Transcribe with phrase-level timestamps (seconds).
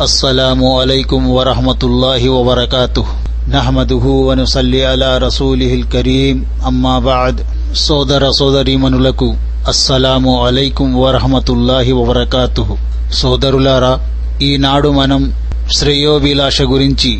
[0.00, 3.04] السلام عليكم ورحمة الله وبركاته
[3.50, 7.36] نحمده ونصلي على رسوله الكريم أما بعد
[7.78, 9.28] సోదర సోదరీమణులకు
[9.70, 12.74] అస్సలాము అలైకుం వరహమతుల్లాహి వబర్కాతుహు
[13.20, 13.92] సోదరులారా
[14.48, 15.22] ఈనాడు మనం
[15.78, 17.12] శ్రేయోభిలాష గురించి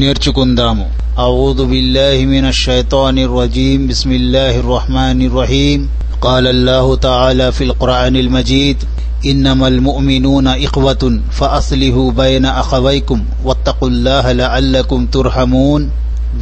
[0.00, 0.86] నేర్చుకుందాము
[1.18, 5.80] أعوذ بالله من الشيطان الرجيم بسم الله الرحمن الرحيم
[6.22, 8.78] قال الله تعالى في القرآن المجيد
[9.24, 15.82] إنما المؤمنون إخوة فأصلحوا بين أخويكم واتقوا الله لعلكم ترحمون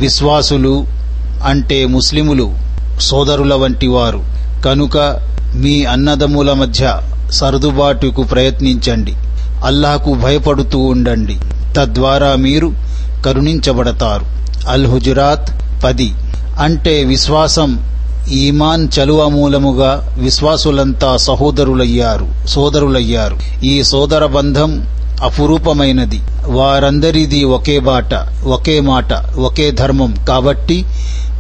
[0.03, 0.75] విశ్వాసులు
[1.51, 2.47] అంటే ముస్లిములు
[3.01, 4.21] సోదరుల వంటి వారు
[4.65, 4.97] కనుక
[5.63, 6.83] మీ అన్నదమ్ముల మధ్య
[7.39, 9.15] సర్దుబాటుకు ప్రయత్నించండి
[9.65, 11.37] అల్లాహకు భయపడుతూ ఉండండి
[11.77, 12.69] తద్వారా మీరు
[13.27, 14.27] కరుణించబడతారు
[14.69, 15.49] అల్ హుజురాత్
[15.85, 16.09] పది
[16.61, 17.71] అంటే విశ్వాసం
[18.30, 23.38] ఈమాన్ చలువ మూలముగా విశ్వాసులంతా సహోదరులయ్యారు సోదరులయ్యారు.
[23.64, 24.88] ఈ సోదర బంధం
[25.24, 26.22] అపురూపమైనది.
[26.48, 28.14] వారందరిది ఒకే బాట
[28.46, 30.86] ఒకే మాట ఒకే ధర్మం కాబట్టి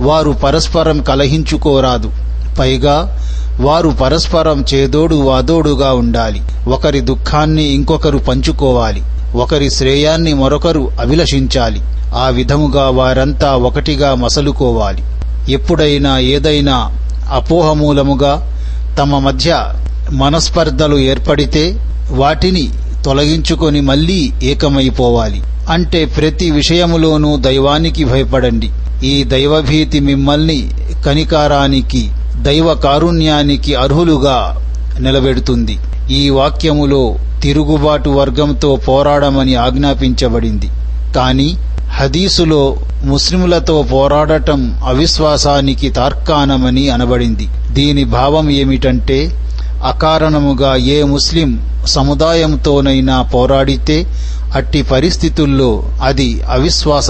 [0.01, 2.11] వారు పరస్పరం కలహించుకోరాదు.
[2.59, 3.17] పైగా
[3.61, 6.41] వారు పరస్పరం చేదోడు వాదోడుగా ఉండాలి.
[6.67, 9.03] ఒకరి దుఃఖాన్ని ఇంకొకరు పంచుకోవాలి.
[9.35, 11.81] ఒకరి శ్రేయాన్ని మరొకరు అభిలషించాలి.
[12.15, 15.03] ఆ విధముగా వారంతా ఒకటిగా మసలుకోవాలి.
[15.49, 16.91] ఎప్పుడైనా ఏదైనా
[17.31, 18.57] అపోహ మూలముగా
[18.99, 19.73] తమ మధ్య
[20.11, 21.79] మనస్పర్ధలు ఏర్పడితే
[22.11, 22.69] వాటిని
[23.05, 25.41] తొలగించుకొని మళ్ళీ ఏకమైపోవాలి.
[25.69, 28.69] అంటే ప్రతి విషయములోనూ దైవానికి భయపడండి.
[29.03, 30.69] ఈ దైవభీతి మిమ్మల్ని
[31.05, 34.57] కనికారానికి దైవ కారుణ్యానికి అర్హులుగా
[34.99, 35.77] నిలబెడుతుంది.
[36.11, 40.69] ఈ వాక్యములో తిరుగుబాటు వర్గంతో పోరాడమని ఆజ్ఞాపించబడింది.
[41.15, 41.57] కానీ
[42.01, 47.47] హదీసులో ముస్లిములతో పోరాడటం అవిశ్వాసానికి తార్కాణమని అనబడింది.
[47.71, 49.31] దీని భావం ఏమిటంటే
[49.85, 54.05] అకారణముగా ఏ ముస్లిం సముదాయంతోనైనా పోరాడితే
[54.55, 57.09] అట్టి పరిస్థితుల్లో అది అవిశ్వాస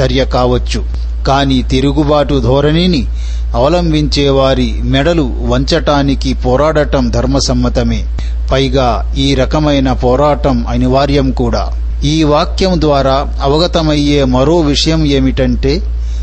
[0.00, 0.84] చర్య కావచ్చు.
[1.26, 3.06] కాని తిరుగుబాటు ధోరణిని
[3.54, 8.04] అవలంబించేవారి మెడలు వంచటానికి పోరాడటం ధర్మసమ్మతమే.
[8.52, 11.85] పైగా ఈ రకమైన పోరాటం అనివార్యం కూడా.
[12.04, 15.82] ఈ వాక్యం ద్వారా అవగతమయ్యే మరో విషయం ఏమిటంటే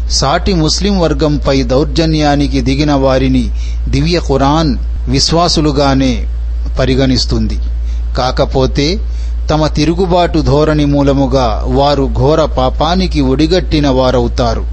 [0.09, 3.51] సాటి ముస్లిం వర్గంపై దౌర్జన్యానికి దిగిన వారిని
[3.89, 6.27] దివ్య ఖురాన్ విశ్వాసులుగానే
[6.79, 7.59] పరిగణిస్తుంది.
[8.17, 8.99] కాకపోతే
[9.49, 14.65] తమ తిరుగుబాటు ధోరణి మూలముగా వారు ఘోర పాపానికి ఒడిగట్టిన వారవుతారు.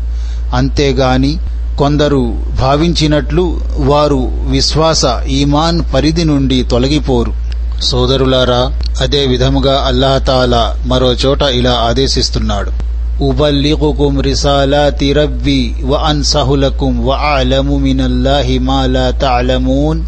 [0.54, 1.36] అంతేగాని
[1.78, 7.39] కొందరు భావించినట్లు వారు విశ్వాస ఈమాన్ పరిధి నుండి తొలగిపోరు.
[7.82, 12.70] సోదరులారా అదే విధముగా అల్లాహతాలా మరో చోట ఇలా ఆదేశిస్తున్నాడు.
[13.24, 20.00] ఉబల్లిగుకుం రిసాలాతి రబ్బి వ అన్సహులకుం వ అలము మినల్లాహి మాలా తాలమూన్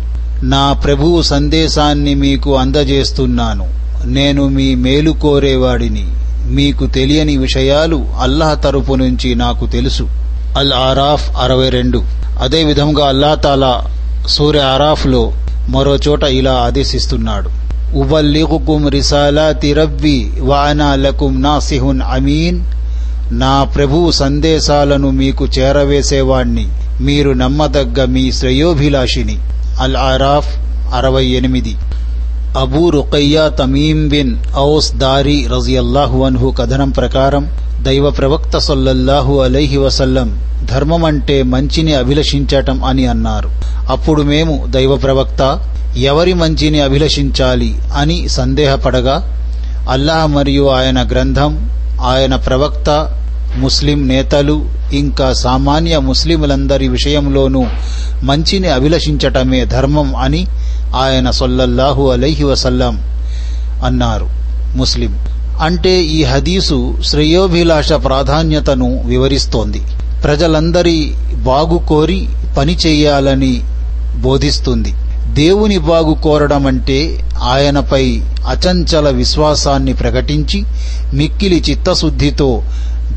[0.43, 3.69] నా ప్రభువు సందేశాన్ని మీకు అందజేస్తున్నాను.
[4.05, 6.07] నేను మీ మేలు కోరేవాడిని.
[6.47, 10.09] మీకు తెలియని విషయాలు అల్లాహ్ తరపు నుంచి నాకు తెలుసు.
[10.57, 12.03] అల్ ఆరాఫ్ అరవై రెండు.
[12.43, 13.85] అదే విధంగా అల్లాహతాలా
[14.27, 15.33] సూర్య ఆరాఫ్లో
[15.69, 17.62] మరోచోట ఇలా ఆదేశిస్తున్నాడు.
[17.95, 22.61] ఉబల్లిగుకుం రిసాలాతి రవ్వి వానా లకుం నాసిహున్ అమీన్
[23.31, 26.69] నా ప్రభువు సందేశాలను మీకు చేరవేసేవాణ్ణి.
[27.01, 29.39] మీరు నమ్మదగ్గ మీ శ్రేయోభిలాషిని.
[29.81, 30.59] అల్ ఆరాఫ్
[30.95, 31.77] అరవై ఎనిమిది.
[32.59, 37.51] Abu Ruqayya Tamim bin Aus Dari రజియల్లాహు అన్హు కథనం ప్రకారం
[37.83, 43.51] దైవ ప్రవక్త సొల్లల్లాహు అలైహి వసల్లం ధర్మం అంటే మంచిని అభిలషించటం అని అన్నారు.
[43.91, 49.39] అప్పుడు మేము దైవ ప్రవక్త ఎవరి మంచిని అభిలషించాలి అని సందేహపడగా
[49.91, 51.71] అల్లాహ్ మరియు ఆయన గ్రంథం
[52.01, 53.19] ఆయన ప్రవక్త
[53.57, 57.67] ముస్లిం నేతలు ఇంకా సామాన్య ముస్లింలందరి విషయంలోనూ
[58.23, 60.47] మంచిని అభిలషించటమే ధర్మం అని
[60.97, 63.01] ఆయన సొల్లల్లాహు అలైహి వసల్లం
[63.85, 64.29] అన్నారు.
[64.77, 65.19] ముస్లిం.
[65.63, 69.83] అంటే ఈ హదీసు శ్రేయోభిలాష ప్రాధాన్యతను వివరిస్తోంది.
[70.25, 72.29] ప్రజలందరి బాగు కోరి
[72.59, 73.61] పని చేయాలని
[74.17, 74.95] బోధిస్తుంది.
[75.33, 80.65] దేవుని బాగు కోరడం అంటే ఆయనపై అచంచల విశ్వాసాన్ని ప్రకటించి
[81.15, 82.63] మిక్కిలి చిత్తశుద్ధితో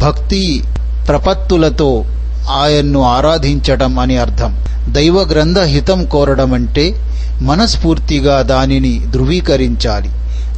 [0.02, 0.64] భక్తి
[1.08, 2.06] ప్రపత్తులతో
[2.50, 4.66] ఆయన్ను ఆరాధించటం అని అర్థం.
[4.90, 10.10] దైవ గ్రంథ హితం కోరడం అంటే మనస్ఫూర్తిగా దానిని ధృవీకరించాలి.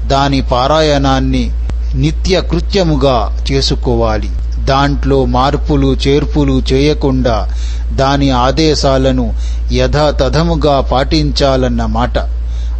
[0.07, 1.51] దాని పారాయణాన్ని
[1.95, 4.30] నిత్య కృత్యముగా చేసుకోవాలి.
[4.69, 7.50] దాంట్లో మార్పులు చేర్పులు చేయకుండా
[7.96, 9.34] దాని ఆదేశాలను
[9.74, 12.18] యథాతథముగా పాటించాలన్న మాట.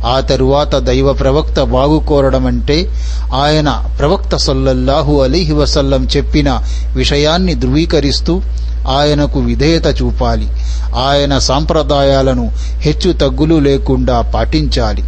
[0.06, 2.90] ఆ తరువాత దైవ ప్రవక్త బాగుకోరడమంటే
[3.34, 6.60] ఆయన ప్రవక్త సొల్లల్లాహు అలీహి వసల్లం చెప్పిన
[6.96, 8.42] విషయాన్ని ధృవీకరిస్తూ
[8.90, 10.48] ఆయనకు విధేయత చూపాలి.
[10.96, 15.04] ఆయన సాంప్రదాయాలను హెచ్చు తగ్గులు లేకుండా పాటించాలి.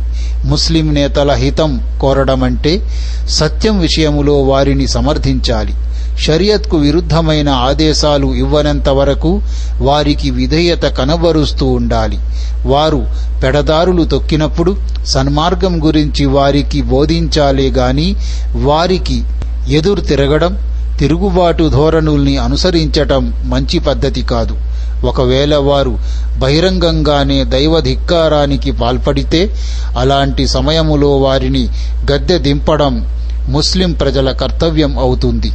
[0.46, 2.82] ముస్లిం నేతల హితం కోరడమంటే
[3.30, 5.74] సత్యం విషయములో వారిని సమర్థించాలి.
[6.20, 9.42] షరియత్కు విరుద్ధమైన ఆదేశాలు ఇవ్వనంత వరకు
[9.82, 12.20] వారికి విధేయత కనబరుస్తూ ఉండాలి.
[12.66, 13.08] వారు
[13.44, 18.16] పెడదారులు తొక్కినప్పుడు సన్మార్గం గురించి వారికి బోధించాలే గాని
[18.56, 19.24] వారికి
[19.70, 20.58] ఎదురు తిరగడం
[21.00, 24.58] తిరుగుబాటు ధోరణుల్ని అనుసరించటం మంచి పద్ధతి కాదు.
[25.06, 25.98] ఒకవేళ వారు
[26.38, 29.56] బహిరంగంగానే దైవధిక్కారానికి పాల్పడితే
[29.98, 31.70] అలాంటి సమయములో వారిని
[32.12, 33.19] గద్దె దింపడం
[33.50, 35.52] ముస్లిం ప్రజల కర్తవ్యం అవుతుంది.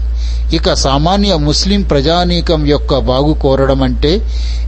[0.57, 4.13] ఇక సామాన్య ముస్లిం ప్రజానీకం యొక్క బాగు కోరడం అంటే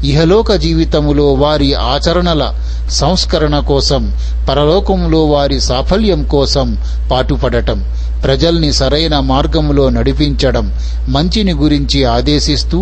[0.05, 2.44] ఇహలోక జీవితములో వారి ఆచరణల
[2.90, 4.02] సంస్కరణ కోసం
[4.49, 6.67] పరలోకంలో వారి సాఫల్యం కోసం
[7.11, 7.78] పాటుపడటం
[8.25, 10.67] ప్రజల్ని సరైన మార్గంలో నడిపించడం
[11.08, 12.78] మంచిని గురించి ఆదేశిస్తూ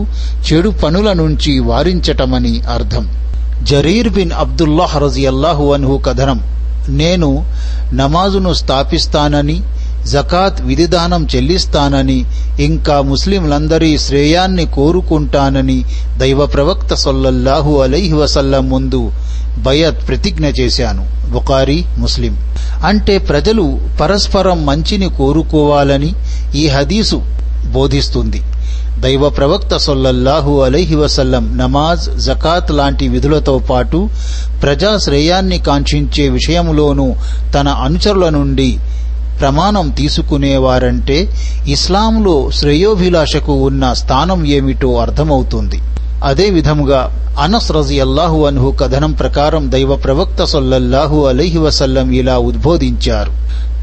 [0.47, 3.05] చెడు పనుల నుంచి వారించటమని అర్థం.
[3.63, 6.41] జరీర్ బిన్ అబ్దుల్లాహ్ రజియల్లాహు అన్హు కథనం
[6.89, 7.31] నేను
[7.93, 9.59] నమాజును స్థాపిస్తానని
[10.07, 12.25] జకాత్ విధిదానం చెల్లిస్తానని
[12.61, 15.85] ఇంకా ముస్లింలందరి శ్రేయాన్ని కోరుకుంటానని
[16.19, 19.13] దైవ ప్రవక్త సొల్లల్లాహు అలైహి వసల్లం ముందు
[19.59, 21.31] బయత్ ప్రతిజ్ఞ చేశాను.
[21.33, 22.37] బుకారి ముస్లిం.
[22.87, 26.13] అంటే ప్రజలు పరస్పరం మంచిని కోరుకోవాలని
[26.57, 27.23] ఈ హదీసు
[27.73, 28.43] బోధిస్తుంది.
[29.01, 34.09] దైవ ప్రవక్త సొల్లల్లాహు అలైహి వసల్లం నమాజ్ జకాత్ లాంటి విధులతో పాటు
[34.63, 37.15] ప్రజా శ్రేయాన్ని కాంక్షించే విషయంలోనూ
[37.55, 38.79] తన అనుచరుల నుండి
[39.41, 41.29] ప్రమాణం తీసుకునేవారంటే
[41.69, 45.79] ఇస్లాంలో శ్రేయోభిలాషకు ఉన్న స్థానం ఏమిటో అర్థమవుతుంది.
[46.25, 53.33] అదేవిధముగా అనస్ రజి అల్లాహు అన్హు కథనం ప్రకారం దైవ ప్రవక్త సొల్లల్లాహు అలీహి వసల్లం ఇలా ఉద్బోధించారు.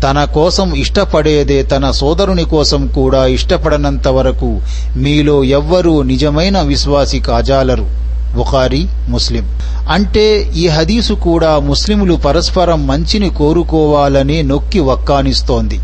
[0.02, 4.62] తన కోసం ఇష్టపడేదే తన సోదరుని కోసం కూడా ఇష్టపడనంత వరకు
[4.96, 8.11] మీలో ఎవ్వరూ నిజమైన విశ్వాసి కాజాలరు.
[8.36, 9.50] బుఖారీ ముస్లిం.
[9.90, 15.80] అంటే ఈ హదీసు కూడా ముస్లిములు పరస్పరం మంచిని కోరుకోవాలని నొక్కి వక్కానిస్తోంది.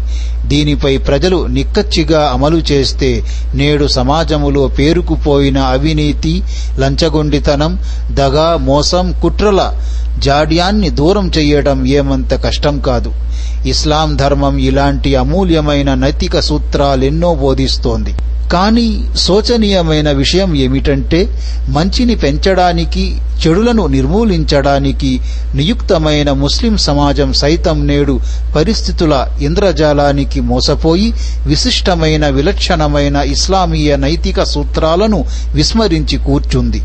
[0.46, 3.24] దీనిపై ప్రజలు నిక్కచ్చిగా అమలు చేస్తే
[3.54, 6.44] నేడు సమాజములో పేరుకుపోయిన అవినీతి
[6.80, 7.80] లంచగొండితనం
[8.12, 9.74] దగా మోసం కుట్రల
[10.20, 13.14] జాడ్యాన్ని దూరం చెయ్యడం ఏమంత కష్టం కాదు.
[13.66, 18.14] ఇస్లాం ధర్మం ఇలాంటి అమూల్యమైన నైతిక సూత్రాలెన్నో బోధిస్తోంది.
[18.52, 21.20] కానీ శోచనీయమైన విషయం ఏమిటంటే
[21.70, 25.20] మంచిని పెంచడానికి చెడులను నిర్మూలించడానికి
[25.56, 28.20] నియుక్తమైన ముస్లిం సమాజం సైతం నేడు
[28.56, 31.14] పరిస్థితుల ఇంద్రజాలానికి మోసపోయి
[31.46, 36.82] విశిష్టమైన విలక్షణమైన ఇస్లామీయ నైతిక సూత్రాలను విస్మరించి కూర్చుంది.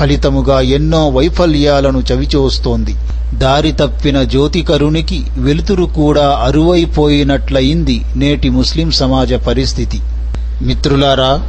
[0.00, 2.94] ఫలితముగా ఎన్నో వైఫల్యాలను చవిచూస్తోంది.
[3.38, 10.00] దారి తప్పిన జ్యోతికరునికి వెలుతురు కూడా అరువైపోయినట్లయింది నేటి ముస్లిం సమాజ పరిస్థితి.
[10.62, 11.40] మిత్రులారా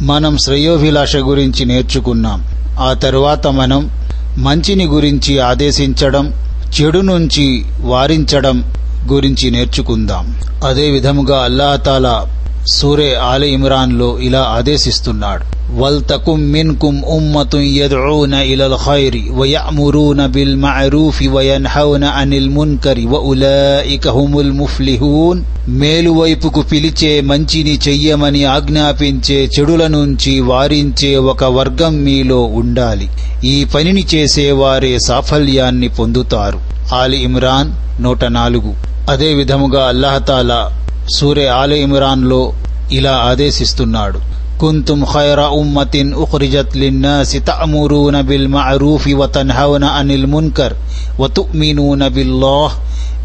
[0.00, 2.44] మనం శ్రేయోభిలాష గురించి నేర్చుకున్నాం.
[2.80, 3.90] ఆ తరువాత మనం
[4.38, 6.32] మంచిని గురించి ఆదేశించడం
[6.80, 8.72] చెడు నుంచి వారించడం
[9.12, 10.40] గురించి నేర్చుకుందాం.
[10.64, 12.26] అదే విధముగా అల్లాహతాల
[12.68, 15.60] సూరే ఆలి ఇమ్రాన్లో ఇలా ఆదేశిస్తున్నాడు.
[15.76, 25.42] వల్తకుం మిన్కుం ఉమ్మతున్ యద్ఊన ఇలల్ ఖైరి వయఅమురూన బిల్ మఅరూఫి వయన్హౌన అనిల్ మున్కరి వఉలాయిక హుముల్ ముఫ్లిహూన్.
[25.68, 33.08] మేలు వైపుకు పిలిచే మంచిని చెయ్యమని ఆజ్ఞాపించే చెడుల నుంచి వారించే ఒక వర్గం మీలో ఉండాలి.
[33.44, 36.60] ఈ పనిని చేసేవారే సాఫల్యాన్ని పొందుతారు.
[36.94, 38.90] ఆలి ఇమ్రాన్ నూట నాలుగు.
[39.10, 40.79] అదే విధముగా అల్లాహతాలా
[41.16, 42.52] సూర్య ఆలి ఇమ్రాన్లో
[42.92, 44.18] ఇలా ఆదేశిస్తున్నాడు.
[44.59, 50.71] كنتم خير أمة أخرجت للناس تأمرون بالمعروف وتنهون عن المنكر
[51.19, 52.71] وتؤمنون بالله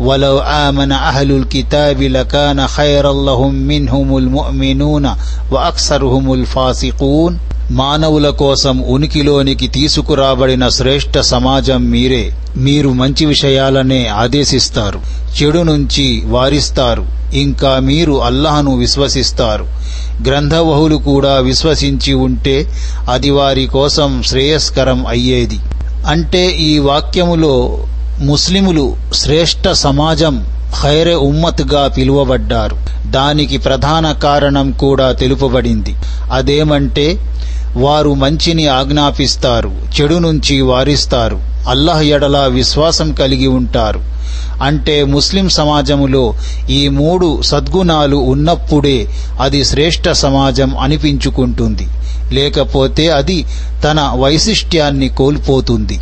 [0.00, 5.04] ولو آمن أهل الكتاب لكان خيرا لهم منهم المؤمنون
[5.52, 7.32] وأكثرهم الفاسقون
[7.80, 12.25] మానవుల కోసం ఉనికిలోనికి తీసుకురాబడిన శ్రేష్ఠ సమాజం మీరే
[12.56, 15.00] మీరు మంచి విషయాలనే ఆదేశిస్తారు
[15.37, 17.04] చెడు నుంచి వారిస్తారు
[17.42, 19.66] ఇంకా మీరు అల్లాహను విశ్వసిస్తారు
[20.27, 22.72] గ్రంథవహులు కూడా విశ్వసించి ఉంటే
[23.10, 25.60] అది వారి కోసం శ్రేయస్కరం అయ్యేది.
[26.07, 27.84] అంటే ఈ వాక్యములో
[28.19, 30.45] ముస్లిములు శ్రేష్ఠ సమాజం
[30.81, 32.77] ఖైరే ఉమ్మత్గా పిలువబడ్డారు.
[33.12, 35.95] దానికి ప్రధాన కారణం కూడా తెలుపబడింది.
[36.34, 37.36] అదేమంటే
[37.77, 41.39] వారు మంచిని ఆజ్ఞాపిస్తారు చెడు నుంచి వారిస్తారు.
[41.67, 44.14] అల్లహ ఎడల విశ్వాసం కలిగి ఉంటారు.
[44.61, 46.33] అంటే ముస్లిం సమాజములో
[46.69, 49.07] ఈ మూడు సద్గుణాలు ఉన్నప్పుడే
[49.41, 51.87] అది శ్రేష్ఠ సమాజం అనిపించుకుంటుంది.
[52.31, 53.45] లేకపోతే అది
[53.83, 55.99] తన వైశిష్ట్యాన్ని కోల్పోతుంది.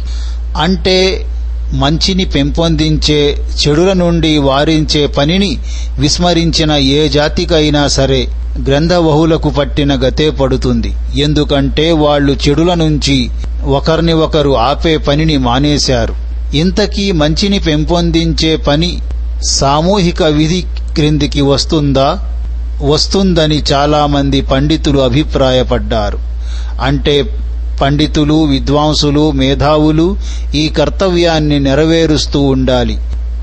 [0.58, 1.26] అంటే
[1.74, 5.58] మంచిని పెంపొందించే చెడుల నుండి వారించే పనిని
[6.00, 8.28] విస్మరించిన ఏ జాతికైనా సరే
[8.68, 10.94] గ్రంథవహులకు పట్టిన గతే పడుతుంది.
[11.16, 13.30] ఎందుకంటే వాళ్ళు చెడుల నుంచి
[13.66, 16.23] ఒకరిని ఒకరు ఆపే పనిని మానేశారు.
[16.54, 19.00] ఇంతకీ మంచిని పెంపొందించే పని
[19.44, 20.64] సామూహిక విధి
[20.96, 22.20] క్రిందికి వస్తుందా?
[22.82, 26.20] వస్తుందని చాలామంది పండితులు అభిప్రాయపడ్డారు.
[26.82, 27.24] అంటే
[27.82, 30.18] పండితులు విద్వాంసులు మేధావులు
[30.56, 32.98] ఈ కర్తవ్యాన్ని నెరవేరుస్తూ ఉండాలి.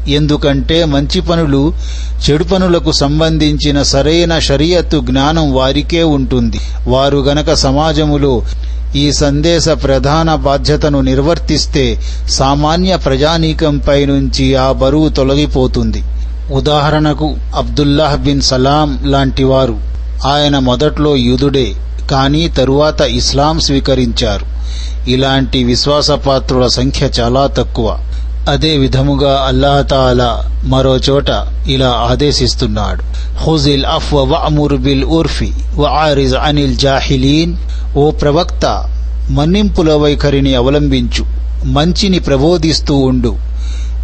[0.08, 1.72] ఎందుకంటే మంచి పనులు
[2.30, 6.60] చెడు పనులకు సంబంధించిన సరైన షరియత్తు జ్ఞానం వారికే ఉంటుంది.
[6.88, 8.42] వారు గనక సమాజములో
[8.96, 16.04] ఈ సందేశ ప్రధాన బాధ్యతను నిర్వర్తిస్తే సామాన్య ప్రజానీకంపై నుంచి ఆ బరువు తొలగిపోతుంది.
[16.52, 19.78] ఉదాహరణకు అబ్దుల్లాహ్ బిన్ సలాం లాంటివారు.
[20.26, 21.72] ఆయన మొదట్లో యూదుడే
[22.10, 24.46] కానీ తరువాత ఇస్లాం స్వీకరించారు.
[25.10, 27.98] ఇలాంటి విశ్వాసపాత్రుల సంఖ్య చాలా తక్కువ.
[28.50, 31.28] అదే విధముగా అల్లాహతాల మరో చోట
[31.66, 33.02] ఇలా ఆదేశిస్తున్నాడు.
[33.36, 37.56] హుజిల్ అఫ్ వఅముర్ బిల్ ఉర్ఫి వఆరిజ్ అనిల్ జాహిలీన్.
[37.96, 38.88] ఓ ప్రవక్త
[39.30, 41.24] మన్నింపుల వైఖరిని అవలంబించు
[41.64, 43.36] మంచిని ప్రబోధిస్తూ ఉండు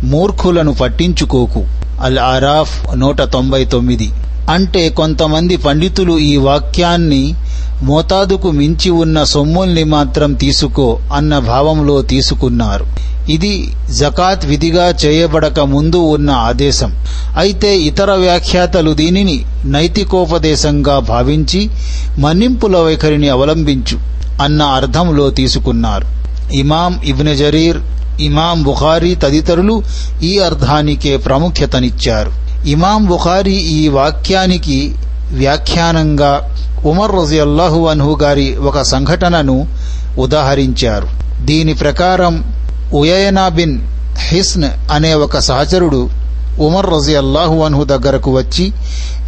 [0.02, 1.64] మూర్ఖులను పట్టించుకోకు.
[2.02, 4.10] అల్ ఆరాఫ్ నూట తొంభై తొమ్మిది.
[4.48, 7.34] అంటే కొంతమంది పండితులు ఈ వాక్యాన్ని
[7.82, 12.86] మోతాదుకు మించి ఉన్న సొమ్ముల్ని మాత్రం తీసుకో అన్న భావంలో తీసుకున్నారు.
[13.30, 16.90] ఇది జకాత్ విధిగా చేయబడక ముందు ఉన్న ఆదేశం.
[17.38, 21.70] అయితే ఇతర వ్యాఖ్యాతలు దీనిని నైతికోపదేశంగా భావించి
[22.18, 23.98] మన్నింపుల వైఖరిని అవలంబించు
[24.42, 26.06] అన్న అర్థంలో తీసుకున్నారు.
[26.52, 27.78] ఇమాం ఇబ్న జరీర్
[28.20, 29.82] ఇమాం బుఖారీ తదితరులు
[30.22, 32.45] ఈ అర్థానికే ప్రాముఖ్యతనిచ్చారు.
[32.66, 34.94] ఇమాం బుఖారీ ఈ వాక్యానికి
[35.32, 36.30] వ్యాఖ్యానంగా
[36.84, 39.66] ఉమర్ రజియల్లాహు అన్హు గారి ఒక సంఘటనను
[40.18, 41.08] ఉదాహరించారు.
[41.44, 42.34] దీని ప్రకారం
[42.94, 43.78] ఉయనా బిన్
[44.18, 46.10] హిస్న్ అనే ఒక సహచరుడు
[46.58, 48.72] ఉమర్ రజియల్లాహు అన్హు దగ్గరకు వచ్చి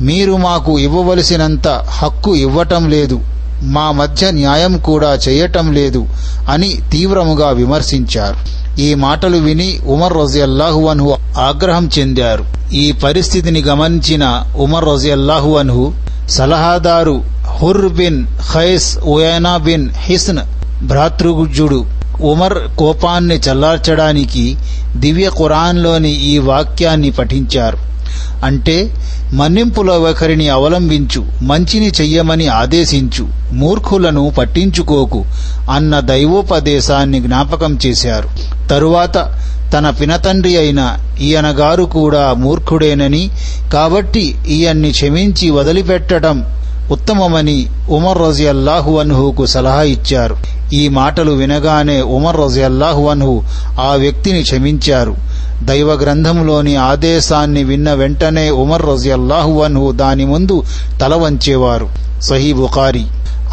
[0.01, 3.21] మీరు మాకు ఇవ్వవలసినంత హక్కు ఇవ్వటం లేదు.
[3.63, 6.07] మా మధ్య న్యాయం కూడా చేయటం లేదు
[6.51, 8.59] అని తీవ్రముగా విమర్శించారు.
[8.81, 12.45] ఈ మాటలు విని ఉమర్ రజియల్లాహు అన్హు ఆగ్రహం చెందారు.
[12.73, 15.93] ఈ పరిస్థితిని గమనించిన ఉమర్ రజియల్లాహు అన్హు
[16.29, 20.39] సలహాదారు Hur bin Qais Uyaina bin Hisn
[20.83, 21.87] భ్రాతృగుజ్జుడు
[22.23, 24.57] Umar కోపాన్ని చల్లార్చడానికి
[24.97, 27.79] దివ్య ఖురాన్లోని ఈ వాక్యాన్ని పఠించారు.
[28.45, 28.95] అంటే
[29.33, 35.25] మన్నింపులో ఒకరిని అవలంబించు మంచిని చెయ్యమని ఆదేశించు మూర్ఖులను పట్టించుకోకు
[35.71, 38.29] అన్న దైవోపదేశాన్ని జ్ఞాపకం చేశారు.
[38.69, 39.41] తరువాత
[39.73, 43.31] తన పినతండ్రి అయిన ఈయనగారు కూడా మూర్ఖుడేనని
[43.73, 46.45] కాబట్టి ఈయన్ని క్షమించి వదిలిపెట్టడం
[46.91, 50.37] ఉత్తమమని ఉమర్ రజియల్లాహు అన్హుకు సలహా ఇచ్చారు.
[50.73, 53.43] ఈ మాటలు వినగానే ఉమర్ రజియల్లాహు అన్హు
[53.81, 55.17] ఆ వ్యక్తిని క్షమించారు.
[55.63, 60.63] దైవ గ్రంథంలోని ఆదేశాన్ని విన్న వెంటనే ఉమర్ రజియల్లాహు అన్హు దాని ముందు
[61.01, 61.89] తల వంచేవారు.
[62.21, 63.05] సహీ బుఖారి.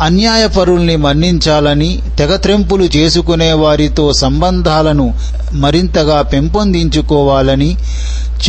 [0.02, 5.20] అన్యాయపరుల్ని మన్నించాలని తెగత్రెంపులు చేసుకునే వారితో సంబంధాలను
[5.52, 7.78] మరింతగా పెంపొందించుకోవాలని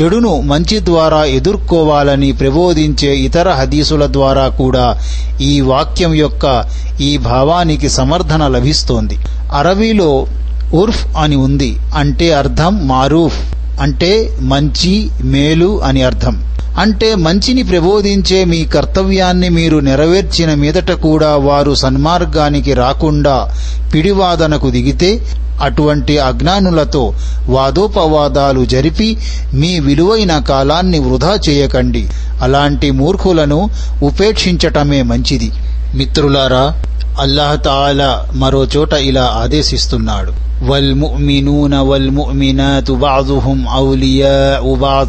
[0.01, 5.03] చెడును మంచి ద్వారా ఎదుర్కోవాలని ప్రబోధించే ఇతర హదీసుల ద్వారా కూడా
[5.41, 6.65] ఈ వాక్యం యొక్క
[7.01, 9.19] ఈ భావానికి సమర్థన లభిస్తోంది.
[9.53, 10.27] అరబీలో
[10.75, 11.77] ఉర్ఫ్ అని ఉంది.
[11.95, 13.55] అంటే అర్థం మారూఫ్.
[13.81, 16.57] అంటే మంచి మేలు అని అర్థం.
[16.79, 23.49] అంటే మంచిని ప్రబోధించే మీ కర్తవ్యాన్ని మీరు నెరవేర్చిన మీదట కూడా వారు సన్మార్గానికి రాకుండా
[23.95, 25.21] పిడివాదనకు దిగితే
[25.63, 27.15] అటువంటి అజ్ఞానులతో
[27.49, 29.19] వాదోపవాదాలు జరిపి
[29.55, 32.09] మీ విలువైన కాలాన్ని వృధా చేయకండి.
[32.43, 33.71] అలాంటి మూర్ఖులను
[34.03, 35.51] ఉపేక్షించటమే మంచిది.
[35.95, 36.83] మిత్రులారా
[37.24, 38.10] అల్లాహతాలా
[38.42, 40.32] మరో చోట ఇలా ఆదేశిస్తున్నాడు
[40.70, 45.08] والمؤمنون والمؤمنات بعضهم أولياء بعض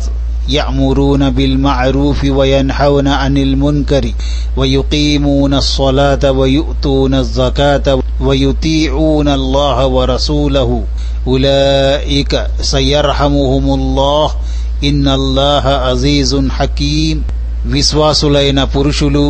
[0.49, 4.05] يأمرون بالمعروف وينحون عن المنكر
[4.57, 7.87] ويقيمون الصلاة ويؤتون الزكاة
[8.21, 10.71] ويطيعون الله ورسوله
[11.27, 12.33] أولئك
[12.63, 14.29] سيرحمهم الله
[14.85, 17.17] إن الله عزيز حكيم
[17.67, 19.25] విశ్వాసులైన పురుషులు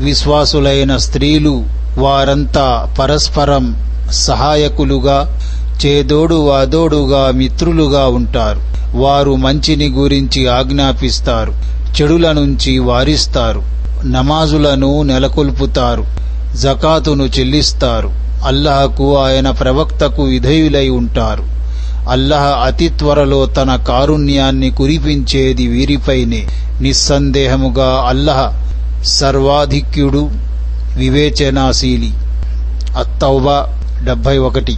[0.00, 1.54] విశ్వాసులైన స్త్రీలు
[1.99, 5.39] వారంతా పరస్పరం సహాయకులుగా
[5.85, 8.61] చేదోడు వాదోడుగా మిత్రులుగా ఉంటారు.
[8.97, 11.53] వారు మంచిని గురించి ఆజ్ఞాపిస్తారు.
[12.01, 13.63] చెడుల నుంచి వారిస్తారు.
[14.05, 16.05] నమాజులను నెలకొల్పుతారు.
[16.55, 18.11] జకాతును చెల్లిస్తారు.
[18.45, 21.43] అల్లహకు ఆయన ప్రవక్తకు విధేయులై ఉంటారు.
[22.09, 26.47] అల్లహ అతి త్వరలో తన కారుణ్యాన్ని కురిపించేది వీరిపైనే.
[26.81, 28.53] నిస్సందేహముగా అల్లహ
[29.03, 30.48] సర్వాధిక్యుడు.
[30.97, 32.11] వివేచనాశీలి.
[32.97, 33.67] అత్తౌబా
[34.03, 34.77] డెబ్బై ఒకటి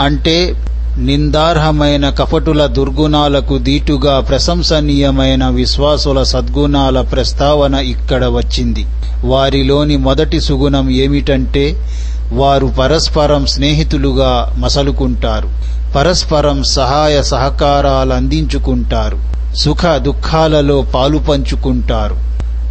[0.00, 0.66] అంటే
[0.98, 8.86] నిందార్హమైన కపటుల దుర్గుణాలకు దీటుగా ప్రశంసనీయమైన విశ్వాసుల సద్గుణాల ప్రస్తావన ఇక్కడ వచ్చింది.
[9.24, 11.94] వారిలోని మొదటి సుగుణం ఏమిటంటే
[12.32, 15.48] వారు పరస్పరం స్నేహితులుగా మసలుకుంటారు.
[15.94, 19.18] పరస్పరం సహాయ సహకారాలు అందించుకుంటారు
[19.56, 22.16] సుఖ దుఃఖాలలో పాలు పంచుకుంటారు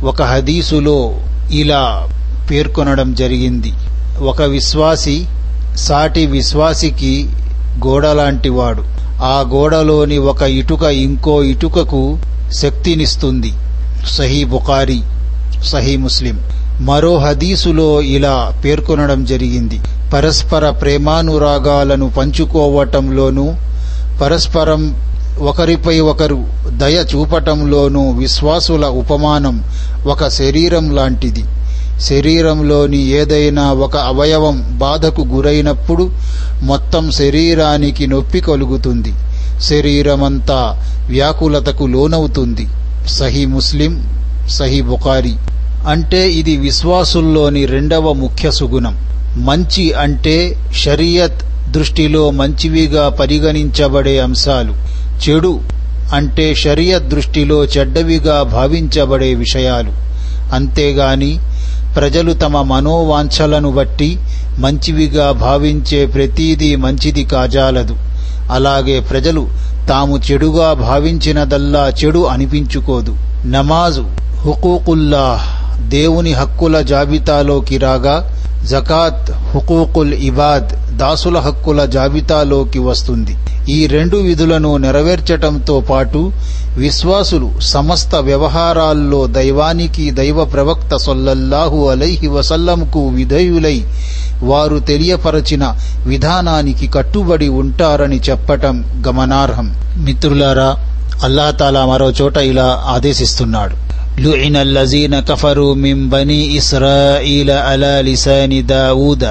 [0.06, 1.16] ఒక హదీసులో
[1.52, 2.08] ఇలా
[2.52, 3.74] పేర్కొనడం జరిగింది.
[4.22, 5.26] ఒక విశ్వాసి
[5.76, 7.30] సాటి విశ్వాసికి
[7.88, 8.84] గోడలాంటివాడు.
[9.24, 12.18] ఆ గోడలోని ఒక ఇటుక ఇంకో ఇటుకకు
[12.52, 13.54] శక్తినిస్తుంది.
[14.08, 15.02] సహీ బుఖారి
[15.64, 16.40] సహీ ముస్లిం.
[16.82, 19.80] మరో హదీసులో ఇలా పేర్కొనడం జరిగింది.
[20.14, 23.54] పరస్పర ప్రేమానురాగాలను పంచుకోవటంలోనూ
[24.22, 25.10] పరస్పరం
[25.42, 29.64] ఒకరిపై ఒకరు దయ చూపటంలోనూ విశ్వాసుల ఉపమానం
[30.08, 31.44] ఒక శరీరం లాంటిది.
[32.00, 36.12] శరీరంలోని ఏదైనా ఒక అవయవం బాధకు గురైనప్పుడు
[36.64, 39.14] మొత్తం శరీరానికి నొప్పి కలుగుతుంది.
[39.62, 42.68] శరీరమంతా వ్యాకులతకు లోనవుతుంది.
[43.08, 44.04] సహీ ముస్లిం
[44.50, 45.34] సహీ బుఖారి.
[45.88, 48.98] అంటే ఇది విశ్వాసుల్లోని రెండవ ముఖ్య సుగుణం.
[49.36, 54.74] మంచి అంటే షరియత్ దృష్టిలో మంచివిగా పరిగణించబడే అంశాలు.
[55.30, 55.60] చెడు
[56.14, 59.92] అంటే షరియత్ దృష్టిలో చెడ్డవిగా భావించబడే విషయాలు.
[60.54, 61.40] అంతేగాని
[61.96, 64.20] ప్రజలు తమ మనోవాంఛలను బట్టి
[64.60, 67.96] మంచివిగా భావించే ప్రతీదీ మంచిది కాజాలదు.
[68.52, 69.48] అలాగే ప్రజలు
[69.90, 73.18] తాము చెడుగా భావించినదల్లా చెడు అనిపించుకోదు.
[73.46, 74.06] నమాజు
[74.46, 75.46] హుకూకుల్లాహ్
[75.90, 83.35] దేవుని హక్కుల జాబితాలోకి రాగా జకాత్ హుకూకుల్ ఇబాద్ దాసుల హక్కుల జాబితాలోకి వస్తుంది
[83.75, 86.21] ఈ రెండు విధులను నెరవేర్చటంతో పాటు
[86.79, 93.77] విశ్వాసులు సమస్త వ్యవహారాల్లో దైవానికి దైవ ప్రవక్త సొల్లల్లాహు అలైహి వసల్లంకు విధేయులై
[94.51, 95.65] వారు తెలియపరచిన
[96.11, 99.69] విధానానికి కట్టుబడి ఉంటారని చెప్పటం గమనార్హం
[100.07, 100.69] మిత్రులారా
[101.27, 103.75] అల్లాతాలా మరో చోట ఇలా ఆదేశిస్తున్నాడు
[104.19, 109.23] لعن الذين كفروا من بني إسرائيل على لسان داود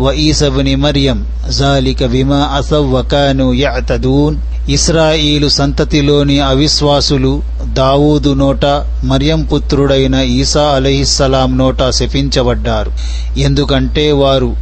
[0.00, 1.26] వఈస బుని మరియం
[1.58, 4.36] జాలిక విమా అసవ్వకాను వకాను యఅతదూన్
[4.68, 8.66] ఇస్రాయిలు సంతతిలోని అవిశ్వాసులు దావూదు నోట
[9.04, 12.92] మరియం పుత్రుడైన ఈసా అలహిస్సలాం నోట శపించబడ్డారు.
[13.38, 14.56] ఎందుకంటే వారు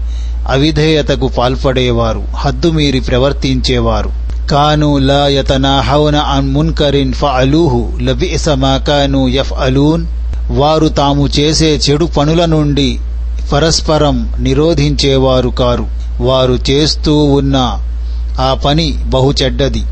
[0.49, 4.11] అవిధేయతకు పాల్పడేవారు హద్దుమీరి ప్రవర్తించేవారు.
[4.51, 10.07] కాను లా యతనాహౌన అన్ మున్కరిన్ ఫఅలూహు లబిస మా కాను యఫ్ అలూన్
[10.51, 12.99] వారు తాము చేసే చెడు పనుల నుండి
[13.53, 15.87] పరస్పరం నిరోధించేవారు కారు.
[16.21, 17.57] వారు చేస్తూ ఉన్న
[18.41, 19.83] ఆ పని బహు చెడ్డది.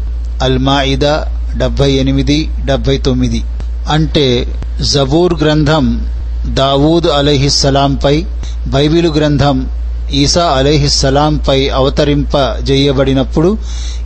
[0.43, 3.43] అల్మాయిదా డెబ్బై ఎనిమిది డెబ్బై తొమ్మిది.
[3.91, 4.55] అంటే
[4.93, 6.07] జబూర్ గ్రంథం
[6.47, 8.25] దావూద్ అలహిస్సలాంపై
[8.67, 9.69] బైబిలు గ్రంథం
[10.13, 13.59] ఈసా అలహిస్సలాంపై అవతరింపజేయబడినప్పుడు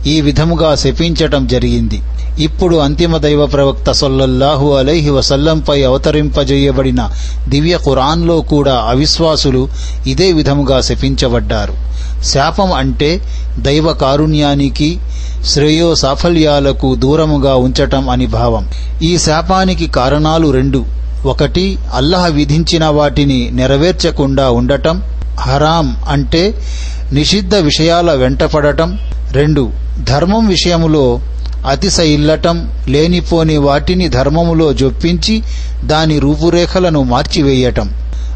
[0.07, 2.01] ఈ విధముగా శపించటం జరిగింది.
[2.39, 7.09] ఇప్పుడు అంతిమ దైవ ప్రవక్త సొల్లహు అలైహి వసల్లంపై అవతరింపజేయబడిన
[7.49, 9.67] దివ్య ఖురాన్లో కూడా అవిశ్వాసులు
[10.07, 11.73] ఇదే విధముగా శపించబడ్డారు.
[12.23, 13.21] శాపం అంటే
[13.59, 14.99] దైవ కారుణ్యానికి
[15.45, 18.67] శ్రేయో సాఫల్యాలకు దూరముగా ఉంచటం అని భావం.
[19.01, 20.85] ఈ శాపానికి కారణాలు రెండు.
[21.25, 25.01] ఒకటి అల్లహ విధించిన వాటిని నెరవేర్చకుండా ఉండటం.
[25.43, 26.61] హరాం అంటే
[27.11, 28.99] నిషిద్ధ విషయాల వెంటపడటం.
[29.31, 29.71] రెండు
[30.03, 31.19] ధర్మం విషయములో
[31.67, 35.43] అతిశయిల్లటం లేనిపోని వాటిని ధర్మములో జొప్పించి
[35.83, 37.93] దాని రూపురేఖలను మార్చివేయటం.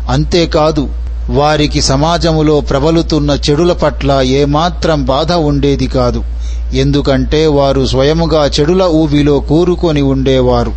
[0.10, 0.89] అంతేకాదు
[1.30, 6.24] వారికి సమాజములో ప్రబలుతున్న చెడుల పట్ల ఏమాత్రం బాధ ఉండేది కాదు.
[6.73, 10.73] ఎందుకంటే వారు స్వయముగా చెడుల ఊబిలో కూరుకొని ఉండేవారు.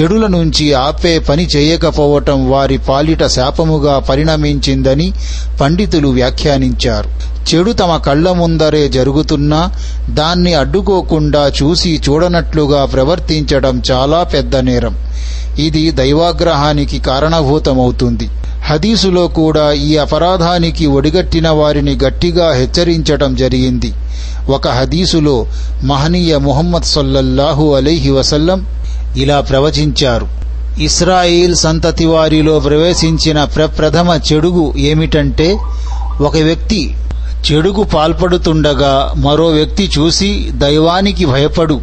[0.00, 5.12] చెడుల నుంచి ఆపే పని చేయకపోవటం వారి పాలిట శాపముగా పరిణమించిందని
[5.60, 7.10] పండితులు వ్యాఖ్యానించారు.
[7.54, 9.72] చెడు తమ కళ్ళ ముందరే జరుగుతున్నా
[10.10, 14.96] దాన్ని అడ్డుకోకుండా చూసి చూడనట్లుగా ప్రవర్తించడం చాలా పెద్ద నేరం.
[15.58, 18.28] ఇది దైవాగ్రహానికి కారణభూతమవుతుంది.
[18.64, 23.92] హదీసులో కూడా ఈ అపరాధానికి ఒడిగట్టిన వారిని గట్టిగా హెచ్చరించటం జరిగింది.
[24.48, 25.46] ఒక హదీసులో
[25.82, 28.66] మహనీయ ముహమ్మద్ సొల్లల్లాహు అలైహి వసల్లం
[29.16, 30.26] ఇలా ప్రవచించారు.
[30.80, 35.56] ఇస్రాయిల్ సంతతి వారిలో ప్రవేశించిన ప్రప్రథమ చెడుగు ఏమిటంటే
[36.20, 36.94] ఒక వ్యక్తి
[37.46, 41.80] చెడుగు పాల్పడుతుండగా మరో వ్యక్తి చూసి దైవానికి భయపడు.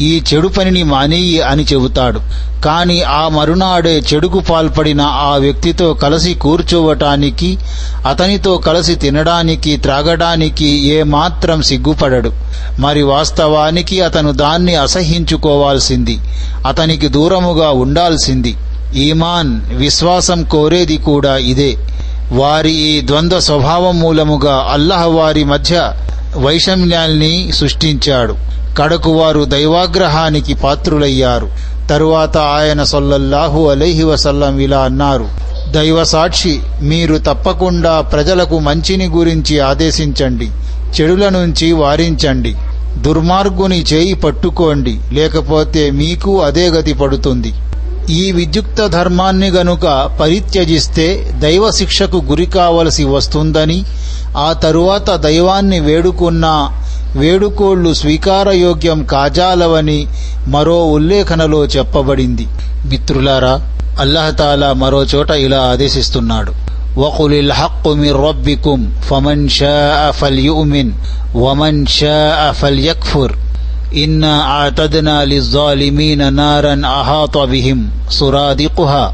[0.00, 2.20] ఈ చెడు పనిని మానేయి అని చెబుతాడు.
[2.64, 7.58] కాని ఆ మరునాడే చెడుకు పాల్పడిన ఆ వ్యక్తితో కలిసి కూర్చోవటానికి
[8.06, 12.32] అతనితో కలిసి తినడానికి త్రాగడానికి ఏమాత్రం సిగ్గుపడడు.
[12.78, 16.18] మరి వాస్తవానికి అతను దాన్ని అసహించుకోవాల్సింది.
[16.66, 18.56] అతనికి దూరముగా ఉండాల్సింది.
[18.96, 21.76] ఈమాన్ విశ్వాసం కోరేది కూడా ఇదే.
[22.32, 25.92] వారి ఈ ద్వంద్వ స్వభావం మూలముగా అల్లహ వారి మధ్య
[26.36, 28.34] వైషమ్యాల్ని సృష్టించాడు.
[28.78, 31.48] కడకు వారు దైవాగ్రహానికి పాత్రులయ్యారు.
[31.90, 35.28] తరువాత ఆయన సొల్లల్లాహు అలైహి వసల్లం ఇలా అన్నారు.
[35.70, 40.48] దైవ సాక్షి మీరు తప్పకుండా ప్రజలకు మంచిని గురించి ఆదేశించండి.
[41.00, 42.54] చెడుల నుంచి వారించండి.
[42.96, 45.00] దుర్మార్గుని చేయి పట్టుకోండి.
[45.12, 47.52] లేకపోతే మీకు అదే గతి పడుతుంది.
[48.10, 53.84] ఈ విద్యుక్త ధర్మాన్ని గనుక పరిత్యజిస్తే దైవ శిక్షకు గురి కావలసి వస్తుందని
[54.45, 56.53] ఆ తరువాత దైవాన్ని వేడుకున్నా
[57.15, 59.99] వేడుకోళ్లు స్వీకారయోగ్యం కాజాలవని
[60.47, 62.45] మరో ఉల్లేఖనలో చెప్పబడింది
[62.85, 63.53] మిత్రులారా
[63.99, 66.53] అల్లహతాలా మరో చోట ఇలా ఆదేశిస్తున్నాడు
[66.97, 68.79] وقل الحق من ربكم
[69.09, 70.87] فمن شاء فليؤمن
[71.35, 73.29] ومن شاء فليكفر
[73.95, 77.79] إنا أعتدنا للظالمين نارا أحاط بهم
[78.11, 79.05] سرادقها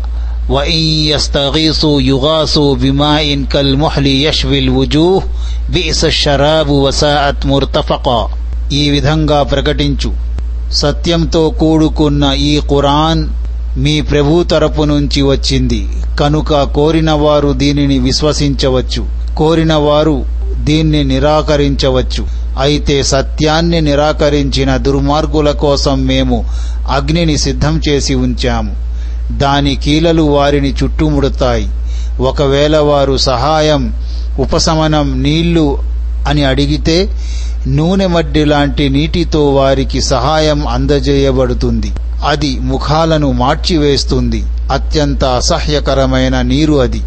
[0.50, 5.24] وإن يستغيثوا يغاثوا بماء كالمحل يشوي الوجوه
[5.70, 8.22] بئس الشراب وساءت مرتفقا
[8.72, 10.10] ఈ విధంగా ప్రకటించు
[10.74, 13.22] సత్యంతో కూడుకున్న ఈ ఖురాన్
[13.78, 15.82] మీ ప్రభు తరపు నుంచి వచ్చింది
[16.20, 19.04] కనుక కోరిన వారు దీనిని విశ్వసించవచ్చు
[19.36, 20.18] కోరిన వారు
[20.68, 22.24] దీన్ని నిరాకరించవచ్చు
[22.66, 26.38] అయితే సత్యాన్ని నిరాకరించిన దుర్మార్గుల కోసం మేము
[26.98, 28.74] అగ్నిని సిద్ధం చేసి ఉంచాము
[29.31, 31.69] దాని కీలలు వారిని చుట్టుముడతాయి.
[32.21, 33.95] ఒకవేళ వారు సహాయం
[34.39, 35.79] ఉపశమనం నీళ్ళు
[36.29, 37.21] అని అడిగితే
[37.67, 41.93] నూనె మడ్డి లాంటి నీటితో వారికి సహాయం అందజేయబడుతుంది.
[42.27, 44.45] అది ముఖాలను మార్చివేస్తుంది.
[44.73, 47.03] అత్యంత అసహ్యకరమైన నీరు అది.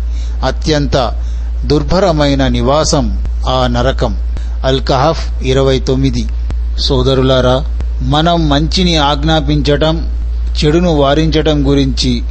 [0.45, 1.23] అత్యంత
[1.65, 4.17] దుర్భరమైన నివాసం ఆ నరకం.
[4.65, 6.27] అల్కహఫ్ ఇరవై తొమ్మిది.
[6.79, 7.65] సోదరులారా
[8.01, 10.20] మనం మంచిని ఆజ్ఞాపించటం
[10.51, 12.21] చెడును వారించటం గురించి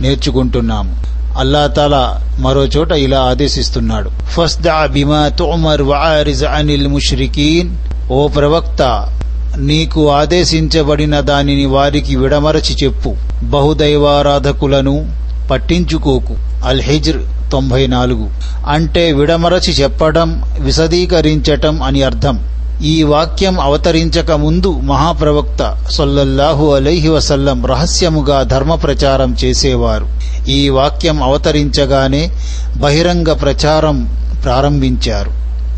[0.00, 1.10] నేర్చుకుంటున్నాము.
[1.38, 4.10] అల్లా తాలా మరో చోట ఇలా ఆదేశిస్తున్నాడు.
[4.30, 7.76] ఫస్దా బిమా తుమర్ వారిజ్ అనిల్ ముష్రికీన్.
[8.12, 9.08] ఓ ప్రవక్త
[9.56, 13.16] నీకు ఆదేశించబడిన దానిని వారికి విడమరచి చెప్పు.
[13.42, 15.12] బహుదైవారాధకులను
[15.50, 16.36] పట్టించుకోకు.
[16.64, 17.18] అల్ హిజ్ర్
[17.52, 18.30] తొంభై నాలుగు.
[18.68, 22.59] అంటే విడమరచి చెప్పడం విశదీకరించటం అని అర్థం.
[22.82, 30.06] ఈ వాక్యం అవతరించక ముందు మహాప్రవక్త సొల్లల్లాహు అలైహి వసల్లం రహస్యముగా ధర్మ ప్రచారం చేసేవారు.
[30.48, 32.30] ఈ వాక్యం అవతరించగానే
[32.76, 35.30] బహిరంగ ప్రచారం ప్రారంభించారు.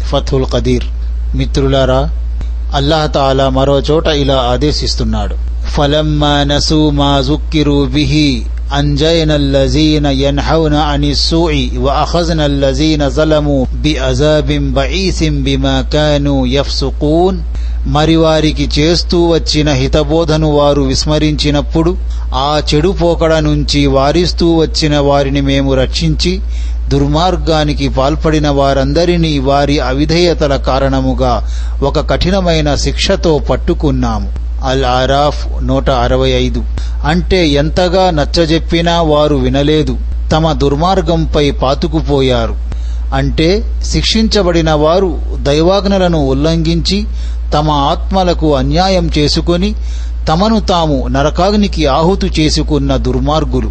[0.05, 0.85] ఫతుల్ కదీర్
[1.37, 2.11] మిత్రులారా
[2.75, 5.52] అల్లాహతాలా మరో చోట ఇలా ఆదేశిస్తున్నాడు.
[5.74, 8.30] ఫలమ్మా నసూ మా జుక్కిరు బిహి
[8.72, 17.36] أنجينا الذين ينحون عن السوء وأخذنا الذين ظلموا بعذاب بعيث بما كانوا يفسقون
[17.88, 21.92] మరి వారికి చేస్తూ వచ్చిన హితబోధను వారు విస్మరించినప్పుడు
[22.40, 26.34] ఆ చెడు పోకడ నుంచి వారిస్తూ వచ్చిన వారిని మేము రక్షించి
[26.92, 31.34] దుర్మార్గానికి పాల్పడిన వారందరినీ వారి అవిధేయతల కారణముగా
[31.90, 34.30] ఒక కఠినమైన శిక్షతో పట్టుకున్నాము
[34.63, 36.65] అల్ ఆరాఫ్ నూట అరవై ఐదు.
[37.07, 39.99] అంటే ఎంతగా నచ్చజెప్పినా వారు వినలేదు.
[40.33, 42.57] తమ దుర్మార్గంపై పాతుకుపోయారు.
[43.15, 47.07] అంటే శిక్షించబడిన వారు దైవాజ్ఞలను ఉల్లంఘించి
[47.55, 49.75] తమ ఆత్మలకు అన్యాయం చేసుకొని
[50.29, 53.71] తమను తాము నరకాగ్నికి ఆహుతు చేసుకున్న దుర్మార్గులు.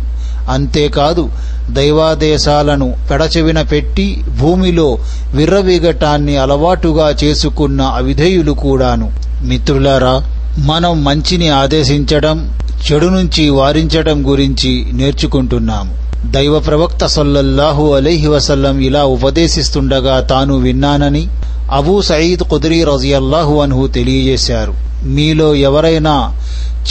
[0.49, 1.29] అంతేకాదు
[1.69, 4.97] దైవాదేశాలను పెడచెవిన పెట్టి భూమిలో
[5.33, 9.11] విర్రవీగటాన్ని అలవాటుగా చేసుకున్న అవిధేయులు కూడాను.
[9.41, 12.59] మిత్రులారా మనం మంచిని ఆదేశించడం
[12.91, 16.01] చెడు నుంచి వారించడం గురించి నేర్చుకుంటున్నాము.
[16.31, 21.27] దైవ ప్రవక్త సొల్లహు అలైహి వసల్లం ఇలా ఉపదేశిస్తుండగా తాను విన్నానని
[21.71, 24.73] అబూ సయీద్ కుదిరి రజియల్లాహు అన్హు తెలియజేశారు.
[25.03, 26.39] మీలో ఎవరైనా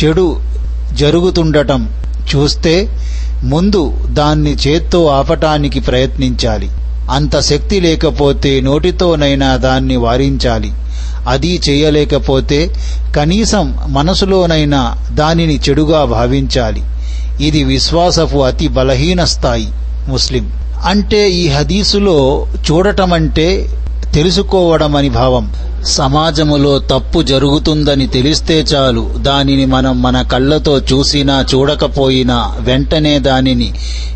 [0.05, 0.37] చెడు
[0.95, 1.89] జరుగుతుండటం
[2.35, 2.99] చూస్తే
[3.43, 6.71] ముందు దాన్ని చేత్తో ఆపటానికి ప్రయత్నించాలి.
[7.11, 10.73] అంత శక్తి లేకపోతే నోటితోనైనా దాన్ని వారించాలి.
[11.29, 12.75] అది చేయలేకపోతే
[13.17, 16.83] కనీసం మనసులోనైనా దానిని చెడుగా భావించాలి.
[17.41, 19.69] ఇది విశ్వాసపు అతి బలహీన స్థాయి
[20.09, 20.53] ముస్లిం.
[20.85, 23.69] అంటే ఈ హదీసులో చూడటమంటే
[24.15, 25.53] తెలుసుకోవడం అని భావం.
[25.85, 29.15] సమాజములో తప్పు జరుగుతుందని తెలిస్తే చాలు.
[29.17, 33.75] దానిని మనం మన కళ్ళతో చూసినా చూడకపోయినా వెంటనే దానిని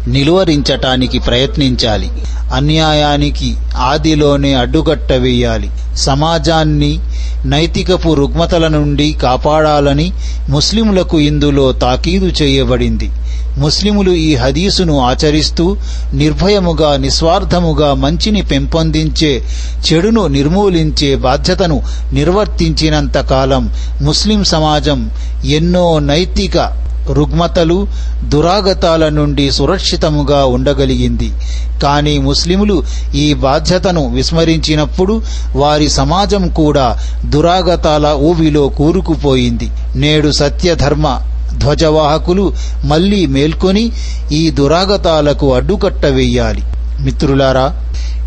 [0.08, 2.10] నిలువరించటానికి ప్రయత్నించాలి.
[2.54, 5.70] అన్యాయానికి ఆదిలోనే అడ్డుగట్ట వేయాలి.
[5.96, 7.00] సమాజాన్ని
[7.44, 10.12] నైతికపు రుగ్మతల నుండి కాపాడాలని
[10.48, 13.10] ముస్లింలకు ఇందులో తాకీదు చేయబడింది.
[13.58, 15.76] ముస్లిములు ఈ హదీసును ఆచరిస్తూ
[16.14, 19.42] నిర్భయముగా నిస్వార్థముగా మంచిని పెంపొందించే
[19.86, 23.70] చెడును నిర్మూలించే బాధ్యతను నిర్వర్తించినంత కాలం
[24.02, 25.10] ముస్లిం సమాజం
[25.44, 27.86] ఎన్నో నైతిక రుగ్మతలు
[28.24, 31.32] దురాగతాల నుండి సురక్షితముగా ఉండగలిగింది.
[31.82, 32.82] కానీ ముస్లిములు
[33.14, 35.22] ఈ బాధ్యతను విస్మరించినప్పుడు
[35.56, 39.70] వారి సమాజం కూడా దురాగతాల ఊవిలో కూరుకుపోయింది.
[39.96, 41.20] నేడు సత్యధర్మ
[41.64, 42.52] ధ్వజవాహకులు
[42.84, 43.92] మళ్ళీ మేల్కొని
[44.32, 46.62] ఈ దురాగతాలకు అడ్డుకట్ట వెయ్యాలి
[47.00, 47.80] మిత్రులారా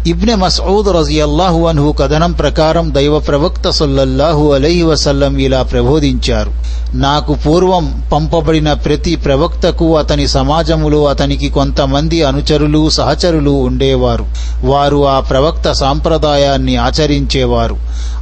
[0.07, 6.51] ఇబ్నె మసౌద్ రజియల్లాహు అన్హు కథనం ప్రకారం దైవ ప్రవక్త సల్లల్లాహు అలహి వసల్లం ఇలా ప్రబోధించారు.
[6.93, 14.25] నాకు పూర్వం పంపబడిన ప్రతి ప్రవక్తకు అతని సమాజములో అతనికి కొంతమంది అనుచరులు సహచరులు ఉండేవారు.
[14.63, 17.77] వారు ఆ ప్రవక్త సాంప్రదాయాన్ని ఆచరించేవారు.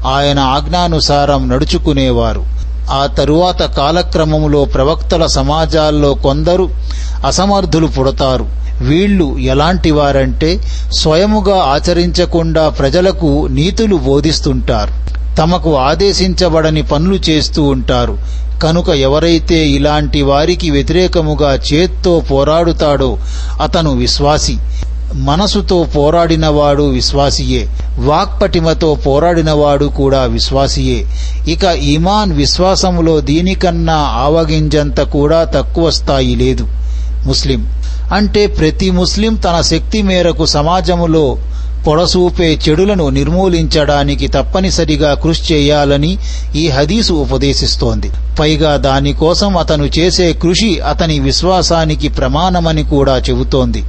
[0.08, 2.54] ఆయన ఆజ్ఞానుసారం నడుచుకునేవారు.
[2.91, 6.69] ఆ తరువాత కాలక్రమములో ప్రవక్తల సమాజాల్లో కొందరు
[7.25, 8.45] అసమర్థులు పుడతారు.
[8.81, 10.61] వీళ్ళు ఎలాంటి వారంటే
[10.93, 15.05] స్వయముగా ఆచరించకుండా ప్రజలకు నీతులు బోధిస్తుంటారు.
[15.35, 18.17] తమకు ఆదేశించబడని పనులు చేస్తూ ఉంటారు.
[18.63, 23.17] కనుక ఎవరైతే ఇలాంటి వారికి వ్యతిరేకముగా చేత్తో పోరాడుతాడో
[23.61, 24.57] అతను విశ్వాసి.
[25.17, 27.67] మనసుతో పోరాడినవాడు విశ్వాసియే.
[27.99, 31.06] వాక్పటిమతో పోరాడినవాడు కూడా విశ్వాసియే.
[31.47, 36.67] ఇక ఈమాన్ విశ్వాసములో దీనికన్నా ఆవగింజంత కూడా తక్కువ స్థాయి లేదు.
[37.25, 37.67] ముస్లిం.
[38.13, 41.38] అంటే ప్రతి ముస్లిం తన శక్తి మేరకు సమాజములో
[41.87, 46.17] పొడసూపే చెడులను నిర్మూలించడానికి తప్పనిసరిగా కృషి చేయాలని
[46.55, 48.11] ఈ హదీసు ఉపదేశిస్తోంది.
[48.39, 53.83] పైగా దానికోసం అతను చేసే కృషి అతని విశ్వాసానికి ప్రమాణమని కూడా చెబుతోంది.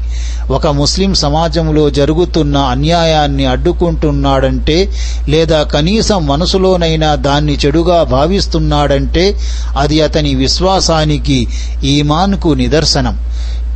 [0.51, 4.93] ఒక ముస్లిం సమాజంలో జరుగుతున్న అన్యాయాన్ని అడ్డుకుంటున్నాడంటే
[5.29, 9.39] లేదా కనీసం మనసులోనైనా దాన్ని చెడుగా భావిస్తున్నాడంటే
[9.79, 11.49] అది అతని విశ్వాసానికి
[11.85, 13.19] ఈమాన్కు నిదర్శనం.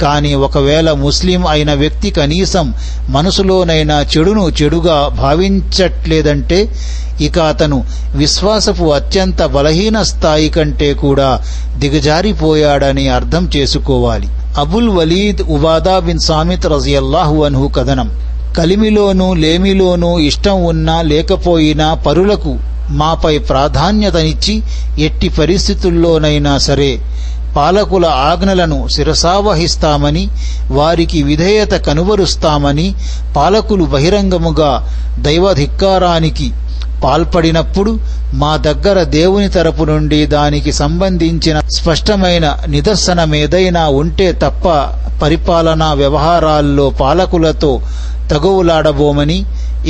[0.03, 2.67] కానీ ఒకవేళ ముస్లిం అయిన వ్యక్తి కనీసం
[3.09, 6.61] మనసులోనైనా చెడును చెడుగా భావించట్లేదంటే
[7.21, 7.79] ఇక అతను
[8.17, 11.29] విశ్వాసపు అత్యంత బలహీన స్థాయి కంటే కూడా
[11.79, 14.29] దిగజారిపోయాడని అర్థం చేసుకోవాలి.
[14.59, 18.09] Abul Walid Ubada bin Samit రజియల్లాహు అన్హు కథనం.
[18.57, 22.53] కలిమిలోనూ లేమిలోనూ ఇష్టం ఉన్నా లేకపోయినా పరులకు
[22.91, 24.55] మాపై ప్రాధాన్యతనిచ్చి
[24.99, 26.91] ఎట్టి పరిస్థితుల్లోనైనా సరే
[27.57, 30.25] పాలకుల ఆజ్ఞలను శిరసావహిస్తామని
[30.71, 32.89] వారికి విధేయత కనుబరుస్తామని
[33.37, 34.73] పాలకులు బహిరంగముగా
[35.27, 36.49] దైవధిక్కారానికి
[37.03, 37.93] పాల్పడినప్పుడు
[38.35, 44.67] మా దగ్గర దేవుని తరపు నుండి దానికి సంబంధించిన స్పష్టమైన నిదర్శనమేదైనా ఉంటే తప్ప
[45.23, 47.73] పరిపాలనా వ్యవహారాల్లో పాలకులతో
[48.31, 49.39] తగువులాడబోమని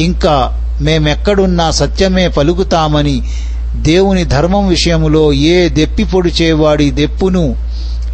[0.04, 0.36] ఇంకా
[0.82, 3.16] మేమెక్కడున్నా సత్యమే పలుకుతామని
[3.80, 7.56] దేవుని ధర్మం విషయములో ఏ దెప్పి పొడిచేవాడి దెప్పును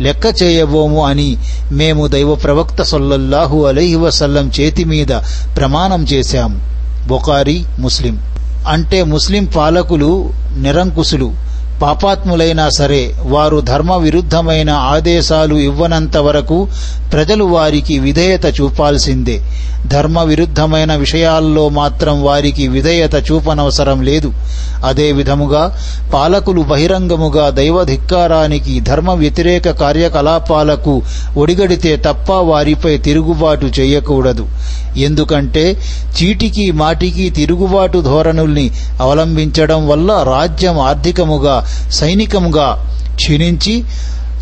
[0.00, 1.36] లెక్క చేయబోము అని
[1.72, 5.06] మేము దైవ ప్రవక్త సొల్లల్లాహు అలహి వసల్లం చేతి మీద
[5.56, 6.60] ప్రమాణం చేశాము
[7.08, 8.18] బొకారి ముస్లిం.
[8.68, 11.32] అంటే ముస్లిం పాలకులు నిరంకుశులు.
[11.82, 16.68] పాపాత్ములైనా సరే వారు ధర్మ విరుద్ధమైన ఆదేశాలు ఇవ్వనంత వరకు
[17.12, 19.40] ప్రజలు వారికి విధేయత చూపాల్సిందే.
[19.86, 24.32] ధర్మ విరుద్ధమైన విషయాల్లో మాత్రం వారికి విధేయత చూపనవసరం లేదు.
[24.84, 25.78] అదే విధముగా
[26.14, 31.02] పాలకులు బహిరంగముగా దైవధిక్కారానికి ధర్మ వ్యతిరేక కార్యకలాపాలకు
[31.36, 34.46] ఒడిగడితే తప్ప వారిపై తిరుగుబాటు చేయకూడదు.
[34.96, 35.76] ఎందుకంటే
[36.22, 43.84] చీటికి మాటికి తిరుగుబాటు ధోరణుల్ని అవలంబించడం వల్ల రాజ్యం ఆర్థికముగా సైనికముగా క్షీణించి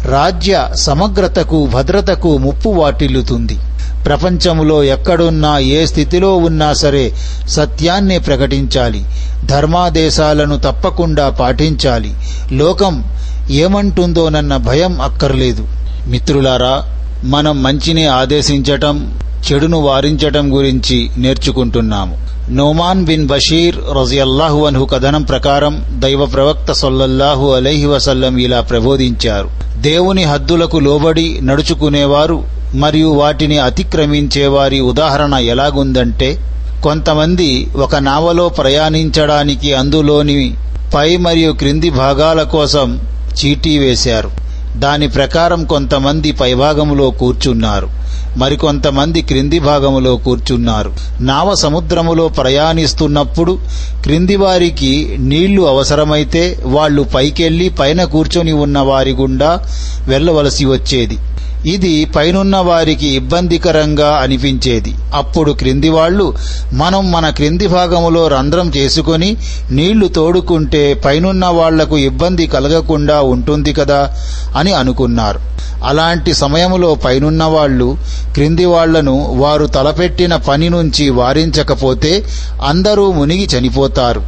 [0.04, 3.58] రాజ్య సమగ్రతకు భద్రతకు ముప్పు వాటిల్లుతుంది.
[4.04, 7.14] ప్రపంచములో ఎక్కడున్నా ఏ స్థితిలో ఉన్నా సరే
[7.48, 9.04] సత్యాన్నే ప్రకటించాలి.
[9.44, 12.14] ధర్మాదేశాలను తప్పకుండా పాటించాలి.
[12.52, 13.04] లోకం
[13.50, 15.68] ఏమంటుందోనన్న భయం అక్కర్లేదు.
[16.06, 16.84] మిత్రులారా
[17.24, 19.18] మనం మంచిని ఆదేశించటం
[19.52, 22.33] చెడును వారించటం గురించి నేర్చుకుంటున్నాము.
[22.50, 29.50] నోమాన్ బిన్ బషీర్ రజియల్లాహు అన్హు కథనం ప్రకారం దైవ ప్రవక్త సొల్లల్లాహు అలైహి వసల్లం ఇలా ప్రబోధించారు.
[29.76, 36.38] దేవుని హద్దులకు లోబడి నడుచుకునేవారు మరియు వాటిని అతిక్రమించేవారి ఉదాహరణ ఎలాగుందంటే
[36.82, 40.54] కొంతమంది ఒక నావలో ప్రయాణించడానికి అందులోని
[40.94, 43.00] పై మరియు క్రింది భాగాల కోసం
[43.44, 44.43] చీటీ వేశారు.
[44.76, 47.88] దాని ప్రకారం కొంతమంది పైభాగములో కూర్చున్నారు.
[48.36, 50.92] మరికొంతమంది క్రింది భాగములో కూర్చున్నారు.
[51.20, 53.58] నావ సముద్రములో ప్రయాణిస్తున్నప్పుడు
[54.02, 59.66] క్రింది వారికి నీళ్ళు అవసరమైతే వాళ్ళు పైకెళ్ళి పైన కూర్చొని ఉన్న వారి గుండా
[60.08, 61.18] వెళ్ళవలసి వచ్చేది.
[61.66, 64.94] ఇది పైనున్న వారికి ఇబ్బందికరంగా అనిపించేది.
[65.14, 66.34] అప్పుడు క్రింది వాళ్ళు
[66.72, 69.36] మనం మన క్రింది భాగములో రంధ్రం చేసుకొని
[69.70, 74.16] నీళ్ళు తోడుకుంటే పైనున్న వాళ్ళకు ఇబ్బంది కలగకుండా ఉంటుంది కదా
[74.56, 75.40] అని అనుకున్నారు.
[75.84, 77.96] అలాంటి సమయములో పైనున్న వాళ్ళు
[78.34, 82.24] క్రింది వాళ్ళను వారు తలపెట్టిన పని నుంచి వారించకపోతే
[82.62, 84.22] అందరూ మునిగి చనిపోతారు.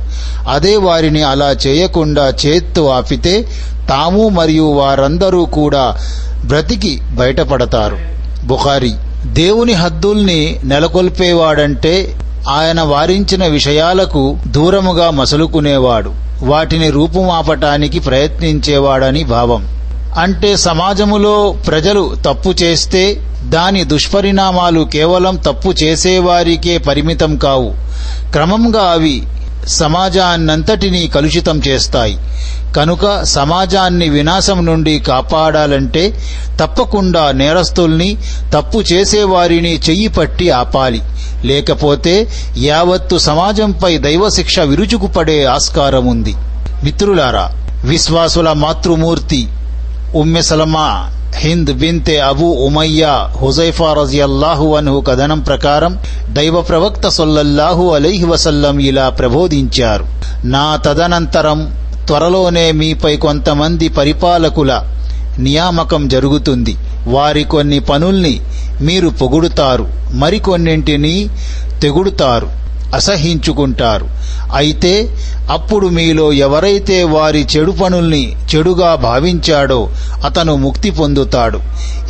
[0.49, 3.49] అదే వారిని అలా చేయకుండా చేత్తు ఆపితే
[3.89, 5.97] తాము మరియు వారందరూ కూడా
[6.45, 7.99] బ్రతికి బయటపడతారు.
[8.45, 8.93] బుఖారి.
[9.27, 16.13] దేవుని హద్దుల్ని నెలకొల్పేవాడంటే ఆయన వారించిన విషయాలకు దూరముగా మసలుకునేవాడు.
[16.43, 19.69] వాటిని రూపుమాపటానికి ప్రయత్నించేవాడని భావం.
[20.19, 27.75] అంటే సమాజములో ప్రజలు తప్పు చేస్తే దాని దుష్పరిణామాలు కేవలం తప్పు చేసేవారికే పరిమితం కావు.
[28.33, 29.23] క్రమంగా అవి
[29.69, 32.19] సమాజాన్నంతటినీ కలుషితం చేస్తాయి.
[32.77, 36.21] కనుక సమాజాన్ని వినాశం నుండి కాపాడాలంటే
[36.61, 38.17] తప్పకుండా నేరస్తుల్ని
[38.55, 41.03] తప్పు చేసేవారిని చెయ్యి పట్టి ఆపాలి.
[41.45, 46.35] లేకపోతే యావత్తు సమాజంపై దైవశిక్ష విరుచుకుపడే ఆస్కారం ఉంది
[46.85, 47.51] మిత్రులారా
[47.85, 49.49] విశ్వాసుల మాతృమూర్తి
[50.15, 58.25] ఉమ్మె సలమా హింద్ బింతే అబూ ఉమయ్యా హుజైఫా రజియల్లాహు అన్హు కథనం ప్రకారం దైవ ప్రవక్త సొల్లల్లాహు అలైహి
[58.25, 60.07] వసల్లం ఇలా ప్రబోధించారు.
[60.45, 64.83] నా తదనంతరం త్వరలోనే మీపై కొంతమంది పరిపాలకుల
[65.39, 66.77] నియామకం జరుగుతుంది.
[67.07, 68.41] వారి కొన్ని పనుల్ని
[68.81, 69.89] మీరు పొగుడుతారు.
[70.13, 71.29] మరికొన్నింటిని
[71.83, 72.66] తెగుడుతారు.
[72.95, 74.09] అసహించుకుంటారు.
[74.55, 75.09] అయితే
[75.51, 79.89] అప్పుడు మీలో ఎవరైతే వారి చెడు పనుల్ని చెడుగా భావించాడో
[80.25, 81.61] అతను ముక్తి పొందుతాడు.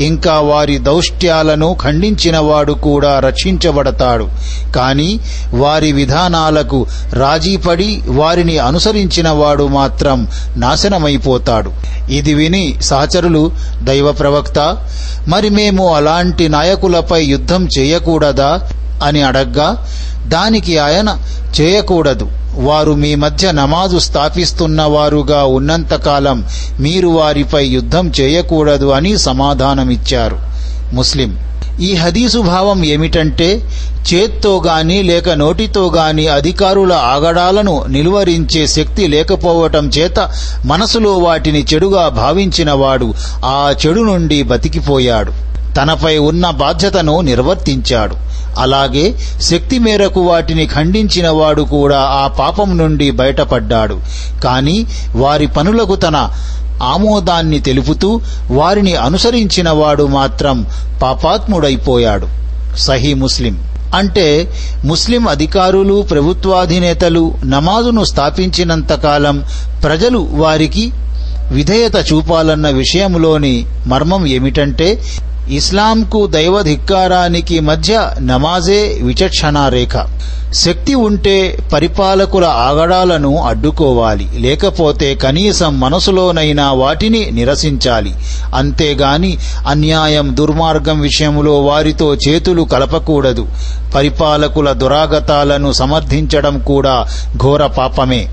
[0.01, 4.29] ఇంకా వారి దౌష్ట్యాలను ఖండించినవాడు కూడా రక్షించబడతాడు.
[4.77, 5.21] కాని
[5.55, 11.73] వారి విధానాలకు రాజీపడి వారిని అనుసరించిన వాడు మాత్రం నాశనమైపోతాడు.
[12.11, 14.77] ఇది విని సహచరులు దైవ ప్రవక్త
[15.29, 18.71] మరి మేము అలాంటి నాయకులపై యుద్ధం చేయకూడదా?
[19.03, 19.89] అని అడగ్గా
[20.27, 21.19] దానికి ఆయన
[21.61, 22.29] చేయకూడదు.
[22.55, 26.45] వారు మీ మధ్య నమాజు స్థాపిస్తున్న వారుగా ఉన్నంతకాలం
[26.81, 30.39] మీరు వారిపై యుద్ధం చేయకూడదు అని సమాధానమిచ్చారు.
[30.93, 31.39] ముస్లిం.
[31.81, 33.71] ఈ హదీసు భావం ఏమిటంటే
[34.15, 40.31] చేత్తో గాని లేక నోటితో గాని అధికారుల ఆగడాలను నిలువరించే శక్తి లేకపోవటం చేత
[40.65, 45.33] మనసులో వాటిని చెడుగా భావించినవాడు ఆ చెడు నుండి బతికిపోయాడు.
[45.77, 48.17] తనపై ఉన్న బాధ్యతను నిర్వర్తించాడు.
[48.59, 54.01] అలాగే శక్తి మేరకు వాటిని ఖండించిన వాడు కూడా ఆ పాపం నుండి బయటపడ్డాడు.
[54.45, 54.87] కాని
[55.17, 56.29] వారి పనులకు తన
[56.83, 60.67] ఆమోదాన్ని తెలుపుతూ వారిని అనుసరించిన వాడు మాత్రం
[61.03, 62.27] పాపాత్ముడైపోయాడు.
[62.77, 63.63] సహీ ముస్లిం.
[63.95, 64.53] అంటే
[64.85, 69.45] ముస్లిం అధికారులు ప్రభుత్వాధినేతలు నమాజును స్థాపించినంతకాలం
[69.83, 70.93] ప్రజలు వారికి
[71.53, 75.03] విధేయత చూపాలన్న విషయంలోని మర్మం ఏమిటంటే
[75.51, 80.07] ఇస్లాంకు దైవధిక్కారానికి మధ్య నమాజే విచక్షణా రేఖ
[80.53, 84.29] శక్తి ఉంటే పరిపాలకుల ఆగడాలను అడ్డుకోవాలి.
[84.39, 88.15] లేకపోతే కనీసం మనసులోనైనా వాటిని నిరసించాలి.
[88.55, 93.47] అంతేగాని అన్యాయం దుర్మార్గం విషయంలో వారితో చేతులు కలపకూడదు.
[93.95, 97.07] పరిపాలకుల దురాగతాలను సమర్థించడం కూడా
[97.37, 98.29] ఘోర పాపమే.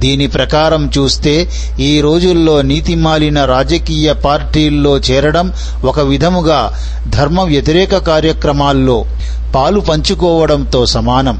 [0.00, 1.34] దీని ప్రకారం చూస్తే
[1.80, 5.46] ఈ రోజుల్లో నీతిమాలిన రాజకీయ పార్టీల్లో చేరడం
[5.84, 6.60] ఒక విధముగా
[7.08, 8.98] ధర్మ వ్యతిరేక కార్యక్రమాల్లో
[9.54, 11.36] పాలు పంచుకోవడంతో సమానం.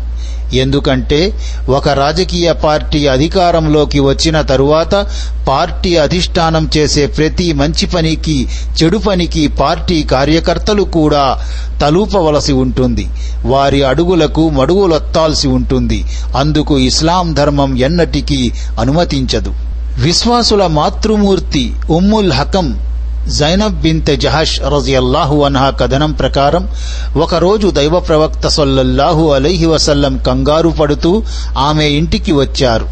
[0.52, 1.32] ఎందుకంటే
[1.68, 5.06] ఒక రాజకీయ పార్టీ అధికారంలోకి వచ్చిన తరువాత
[5.48, 8.48] పార్టీ అధిష్టానం చేసే ప్రతి మంచి పనికి
[8.82, 11.38] చెడు పనికి పార్టీ కార్యకర్తలు కూడా
[11.82, 13.08] తలూపవలసి ఉంటుంది.
[13.44, 16.04] వారి అడుగులకు మడుగులొత్తాల్సి ఉంటుంది.
[16.36, 19.54] అందుకు ఇస్లాం ధర్మం ఎన్నటికీ అనుమతించదు.
[19.98, 22.89] విశ్వాసుల మాతృమూర్తి ఉమ్ముల్ హకం
[23.28, 26.68] జైనబ్ బిన్తె జహష్ రజియల్లాహు అన్హా కథనం ప్రకారం
[27.16, 31.22] ఒకరోజు దైవ ప్రవక్త సొల్లల్లాహు అలైహి వసల్లం కంగారు పడుతూ
[31.58, 32.86] ఆమె ఇంటికి వచ్చారు.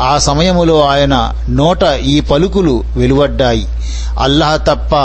[0.00, 3.66] ఆ సమయములో ఆయన నోట ఈ పలుకులు వెలువడ్డాయి.
[4.20, 4.96] అల్లాహ్ తప్ప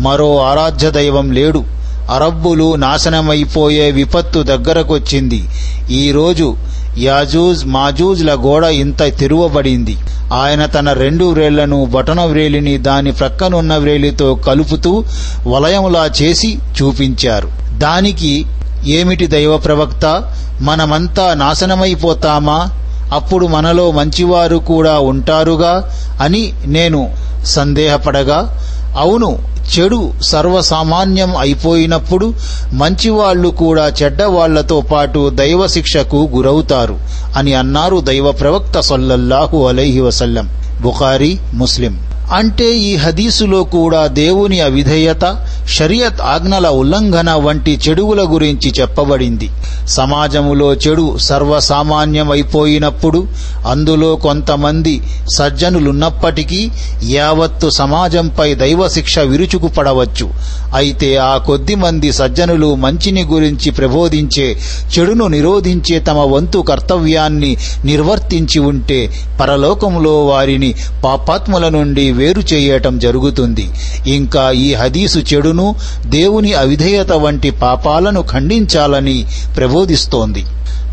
[0.00, 1.64] మరో ఆరాధ్య దైవం లేడు.
[2.10, 5.48] అరబ్బులు నాశనమైపోయే విపత్తు దగ్గరకొచ్చింది.
[5.90, 6.56] ఈరోజు
[7.00, 9.98] యాజూజ్ మాజూజ్ల గోడ ఇంత తెరువబడింది.
[10.32, 15.04] ఆయన తన రెండు వ్రేళ్ళను బటన వ్రేలిని దాని ప్రక్కనున్న వ్రేలితో కలుపుతూ
[15.46, 17.50] వలయములా చేసి చూపించారు.
[17.78, 18.46] దానికి
[18.86, 20.22] ఏమిటి దైవ ప్రవక్త?
[20.60, 22.68] మనమంతా నాశనమైపోతామా?
[23.12, 27.10] అప్పుడు మనలో మంచివారు కూడా ఉంటారుగా అని నేను
[27.44, 28.58] సందేహపడగా
[28.98, 32.34] అవును చెడు సర్వసామాన్యం అయిపోయినప్పుడు
[32.72, 36.98] మంచివాళ్ళు కూడా చెడ్డవాళ్ళతో పాటు దైవ శిక్షకు గురవుతారు
[37.36, 40.48] అని అన్నారు దైవ ప్రవక్త సొల్లల్లాహు అలైహి వసల్లం.
[40.82, 42.09] బుఖారీ ముస్లిం.
[42.32, 49.50] అంటే ఈ హదీసులో కూడా దేవుని అవిధేయత షరియత్ ఆజ్ఞల ఉల్లంఘన వంటి చెడుగుల గురించి చెప్పబడింది.
[49.88, 53.26] సమాజములో చెడు సర్వసామాన్యమైపోయినప్పుడు
[53.66, 55.00] అందులో కొంతమంది
[55.36, 56.70] సజ్జనులున్నప్పటికీ
[57.04, 60.28] యావత్తు సమాజంపై దైవశిక్ష విరుచుకుపడవచ్చు.
[60.74, 64.56] అయితే ఆ కొద్ది మంది సజ్జనులు మంచిని గురించి ప్రబోధించే
[64.92, 70.74] చెడును నిరోధించే తమ వంతు కర్తవ్యాన్ని నిర్వర్తించి ఉంటే పరలోకంలో వారిని
[71.04, 73.66] పాపాత్ముల నుండి వేరు చేయటం జరుగుతుంది.
[74.06, 75.68] ఇంకా ఈ హదీసు చెడును
[76.06, 79.18] దేవుని అవిధేయత వంటి పాపాలను ఖండించాలని
[79.56, 80.44] ప్రబోధిస్తోంది.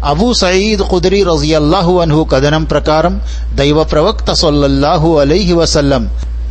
[0.05, 3.15] అబూ సయీద్ ఖుదరీ రజియల్లాహు అన్హు కథనం ప్రకారం
[3.55, 6.05] దైవ ప్రవక్త సొల్లల్లాహు అలైహి వసల్లం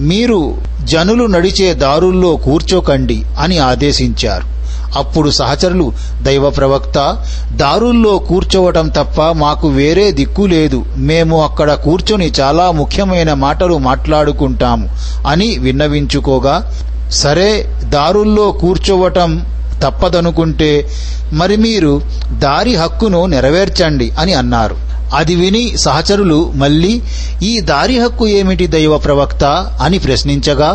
[0.08, 0.40] మీరు
[0.84, 4.55] జనులు నడిచే దారుల్లో కూర్చోకండి అని ఆదేశించారు.
[4.96, 7.18] అప్పుడు సహచరులు దైవ ప్రవక్త
[7.52, 10.84] దారుల్లో కూర్చోవటం తప్ప మాకు వేరే దిక్కు లేదు.
[10.96, 14.88] మేము అక్కడ కూర్చొని చాలా ముఖ్యమైన మాటలు మాట్లాడుకుంటాము
[15.26, 16.72] అని విన్నవించుకోగా
[17.12, 17.50] సరే
[17.84, 19.46] దారుల్లో కూర్చోవటం
[19.82, 20.88] తప్పదనుకుంటే
[21.32, 24.76] మరి మీరు దారి హక్కును నెరవేర్చండి అని అన్నారు.
[25.16, 27.02] అది విని సహచరులు మళ్ళీ
[27.42, 29.44] ఈ దారి హక్కు ఏమిటి దైవ ప్రవక్త?
[29.82, 30.70] అని ప్రశ్నించగా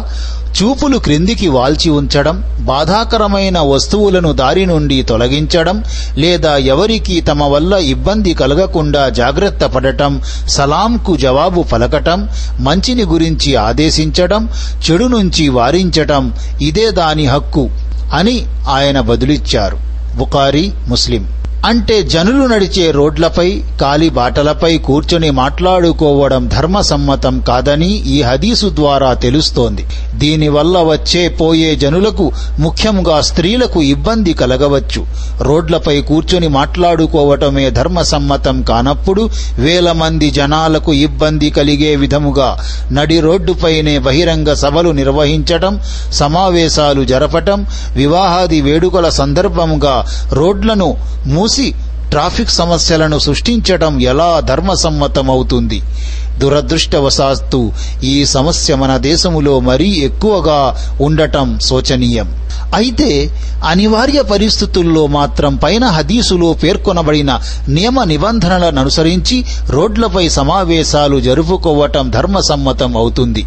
[0.61, 5.83] చూపులు క్రిందికి వాల్చి ఉంచడం బాధాకరమైన వస్తువులను దారి నుండి తొలగించడం
[6.17, 12.29] లేదా ఎవరికి తమ వల్ల ఇబ్బంది కలగకుండా జాగ్రత్త పడటం సలాంకు జవాబు పలకటం
[12.59, 14.49] మంచిని గురించి ఆదేశించడం
[14.91, 16.23] చెడు నుంచి వారించటం
[16.61, 17.69] ఇదే దాని హక్కు
[18.13, 18.35] అని
[18.69, 19.77] ఆయన బదులిచ్చారు.
[20.17, 21.40] బుకారి ముస్లిం.
[21.70, 23.47] అంటే జనులు నడిచే రోడ్లపై
[23.82, 29.84] కాలి బాటలపై కూర్చొని మాట్లాడుకోవడం ధర్మసమ్మతం కాదని ఈ హదీసు ద్వారా తెలుస్తోంది.
[30.22, 32.26] దీనివల్ల వచ్చే పోయే జనులకు
[32.66, 35.03] ముఖ్యంగా స్త్రీలకు ఇబ్బంది కలగవచ్చు.
[35.49, 39.26] రోడ్లపై కూర్చొని మాట్లాడుకోవటమే ధర్మసమ్మతం కానప్పుడు
[39.66, 42.49] వేల మంది జనాలకు ఇబ్బంది కలిగే విధముగా
[42.97, 45.74] నడి రోడ్డుపైనే బహిరంగ సభలు నిర్వహించటం
[46.22, 47.62] సమావేశాలు జరపటం
[48.01, 49.95] వివాహాది వేడుకల సందర్భంగా
[50.41, 50.91] రోడ్లను
[51.32, 51.49] మూసి
[52.11, 55.81] ట్రాఫిక్ సమస్యలను సృష్టించటం ఎలా ధర్మసమ్మతమవుతుంది?
[56.39, 57.71] దురదృష్టవశాత్తు
[58.03, 62.35] ఈ సమస్య మన దేశములో మరీ ఎక్కువగా ఉండటం శోచనీయం.
[62.73, 63.31] అయితే
[63.63, 67.39] అనివార్య పరిస్థితుల్లో మాత్రం పైన హదీసులో పేర్కొనబడిన
[67.69, 73.45] నియమ నిబంధనలను అనుసరించి రోడ్లపై సమావేశాలు జరుపుకోవటం ధర్మసమ్మతం అవుతుంది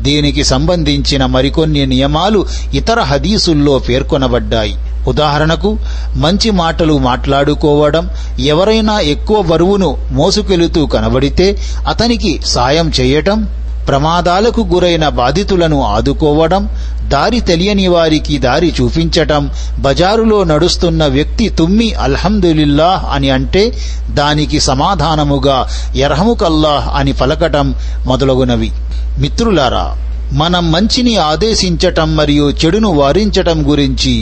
[0.00, 4.74] దీనికి సంబంధించిన మరికొన్ని నియమాలు ఇతర హదీసుల్లో పేర్కొనబడ్డాయి.
[5.08, 5.78] ఉదాహరణకు
[6.16, 13.40] మంచి మాటలు మాట్లాడుకోవడం ఎవరైనా ఎక్కువ బరువును మోసుకెళుతూ కనబడితే అతనికి సాయం చేయటం
[13.88, 16.68] ప్రమాదాలకు గురైన బాధితులను ఆదుకోవడం
[17.08, 23.72] దారి తెలియని వారికి దారి చూపించటం బజారులో నడుస్తున్న వ్యక్తి తుమ్మి అల్హందులిల్లాహ్ అని అంటే
[24.10, 27.74] దానికి సమాధానముగా ఎర్హముకల్లాహ్ అని పలకటం
[28.06, 28.70] మొదలగునవి.
[29.18, 29.96] మిత్రులారా
[30.32, 34.14] మనం మంచిని ఆదేశించటం మరియు చెడును వారించటం గురించి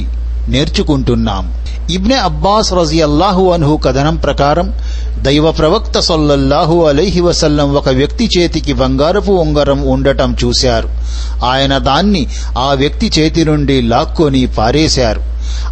[0.50, 1.52] నేర్చుకుంటున్నాం.
[1.90, 4.72] ఇబ్నె అబ్బాస్ రజియల్లాహు అన్హు కథనం ప్రకారం
[5.22, 10.88] దైవ ప్రవక్త సొల్లల్లాహు అలైహి వసల్లం ఒక వ్యక్తి చేతికి బంగారపు ఉంగరం ఉండటం చూశారు.
[11.44, 12.26] ఆయన దాన్ని
[12.58, 15.22] ఆ వ్యక్తి చేతి నుండి లాక్కొని పారేశారు.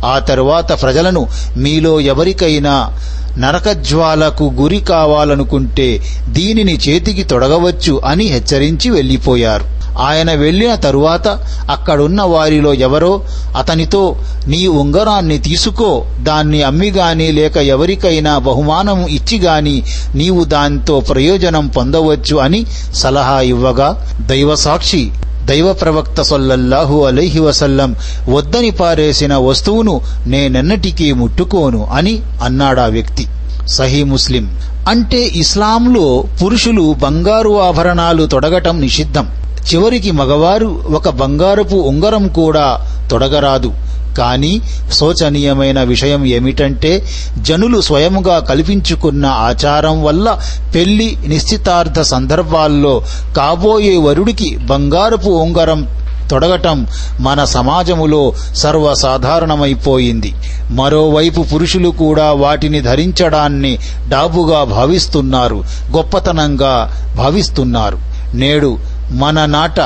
[0.06, 1.26] ఆ తరువాత ప్రజలను
[1.56, 2.92] మీలో ఎవరికైనా
[3.38, 9.77] నరకజ్వాలకు గురి కావాలనుకుంటే దీనిని చేతికి తొడగవచ్చు అని హెచ్చరించి వెళ్ళిపోయారు.
[9.98, 11.28] ఆయన వెళ్ళిన తరువాత
[11.70, 13.22] అక్కడున్న వారిలో ఎవరో
[13.56, 14.16] అతనితో
[14.46, 19.82] నీ ఉంగరాన్ని తీసుకో దాన్ని అమ్మిగాని లేక ఎవరికైనా బహుమానం ఇచ్చిగాని
[20.14, 25.10] నీవు దానితో ప్రయోజనం పొందవచ్చు అని సలహా ఇవ్వగా దైవసాక్షి
[25.44, 27.96] దైవ ప్రవక్త సొల్లల్లాహు అలైహి వసల్లం
[28.28, 33.26] వద్దని పారేసిన వస్తువును నేనెన్నటికీ ముట్టుకోను అని అన్నాడా వ్యక్తి.
[33.68, 34.58] సహీ ముస్లిం.
[34.88, 39.28] అంటే ఇస్లాంలో పురుషులు బంగారు ఆభరణాలు తొడగటం నిషిద్ధం.
[39.66, 42.80] చివరికి మగవారు ఒక బంగారపు ఉంగరం కూడా
[43.10, 43.72] తొడగరాదు.
[44.18, 44.60] కానీ
[44.92, 47.04] శోచనీయమైన విషయం ఏమిటంటే
[47.42, 50.38] జనులు స్వయముగా కల్పించుకున్న ఆచారం వల్ల
[50.74, 53.02] పెళ్ళి నిశ్చితార్థ సందర్భాల్లో
[53.36, 55.88] కాబోయే వరుడికి బంగారపు ఉంగరం
[56.30, 56.86] తొడగటం
[57.20, 60.34] మన సమాజములో సర్వసాధారణమైపోయింది.
[60.70, 63.78] మరోవైపు పురుషులు కూడా వాటిని ధరించడాన్ని
[64.08, 65.64] డాబుగా భావిస్తున్నారు
[65.96, 67.98] గొప్పతనంగా భావిస్తున్నారు.
[68.34, 68.78] నేడు
[69.10, 69.80] మన నాట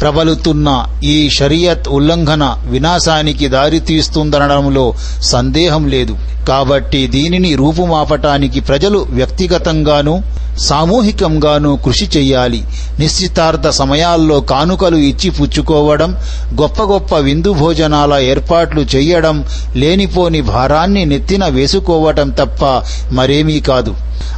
[0.00, 6.16] ప్రబలుతున్న ఈ షరియత్ ఉల్లంఘన వినాశానికి దారితీస్తుందనడంలో సందేహం లేదు.
[6.48, 10.22] కాబట్టి దీనిని రూపుమాపటానికి ప్రజలు వ్యక్తిగతంగానూ
[10.58, 12.64] సామూహికంగానూ కృషి చెయ్యాలి.
[12.98, 16.16] నిశ్చితార్థ సమయాల్లో కానుకలు ఇచ్చి పుచ్చుకోవడం
[16.60, 19.44] గొప్ప గొప్ప విందు భోజనాల ఏర్పాట్లు చెయ్యడం
[19.76, 22.82] లేనిపోని భారాన్ని నెత్తిన వేసుకోవటం తప్ప
[23.12, 23.94] మరేమీ కాదు.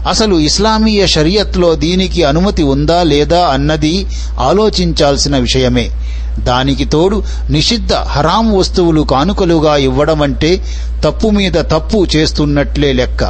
[0.09, 4.07] అసలు ఇస్లామీయ షరియత్లో దీనికి అనుమతి ఉందా లేదా అన్నది
[4.39, 5.91] ఆలోచించాల్సిన విషయమే.
[6.39, 10.65] దానికి తోడు నిషిద్ధ హరాం వస్తువులు కానుకలుగా ఇవ్వడమంటే
[11.05, 13.25] తప్పు మీద తప్పు చేస్తున్నట్లే లెక్క.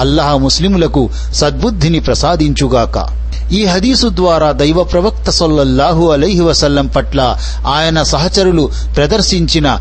[0.00, 3.22] అల్లాహ ముస్లిములకు సద్బుద్ధిని ప్రసాదించుగాక.
[3.52, 7.36] ఈ హదీసు ద్వారా దైవ ప్రవక్త సొల్లహు అలైహి వసల్లం పట్ల
[7.66, 9.78] ఆయన సహచరులు ప్రదర్శించిన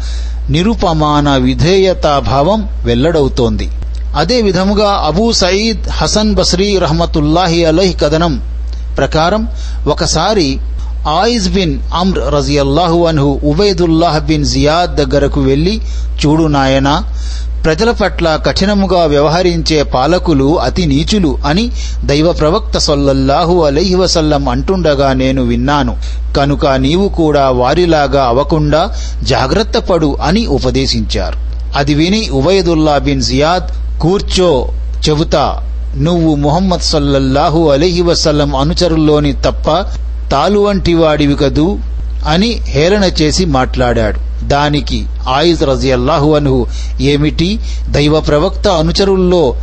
[0.50, 3.72] నిరుపమాన విధేయతాభావం వెల్లడవుతోంది.
[4.16, 8.42] అదే విధముగా అబూ సయీద్ హసన్ బస్రీ రహమతుల్లాహి అలహి కథనం
[8.98, 9.48] ప్రకారం
[9.88, 10.60] ఒకసారి
[11.08, 15.82] ఆయిజ్ బిన్ అమ్ర్ రజియల్లాహు అన్హు ఉబైదుల్లాహ్ బిన్ జియాద్ దగ్గరకు వెళ్ళి
[16.26, 17.04] చూడు నాయనా
[17.64, 21.72] ప్రజల పట్ల కఠినముగా వ్యవహరించే పాలకులు అతి నీచులు అని
[22.06, 25.98] దైవ ప్రవక్త సొల్లల్లాహు అలైహి వసల్లం అంటుండగా నేను విన్నాను.
[26.38, 31.38] కనుక నీవు కూడా వారిలాగా అవకుండా జాగ్రత్త పడు అని ఉపదేశించారు.
[31.78, 34.70] అది విని ఉబైదుల్లా బిన్ జియాద్ కూర్చో
[35.10, 35.62] చెబుతా.
[35.98, 39.70] నువ్వు ముహమ్మద్ సల్లల్లాహు అలీహి వసల్లం అనుచరుల్లోని తప్ప
[40.32, 41.78] తాలువంటి వాడివి కదూ
[42.28, 44.48] అని హేళన చేసి మాట్లాడాడు.
[44.48, 46.66] దానికి ఆయిజ్ రజియల్లాహు అన్హు
[47.02, 47.60] ఏమిటి?
[47.90, 49.56] దైవ ప్రవక్త అనుచరుల్లో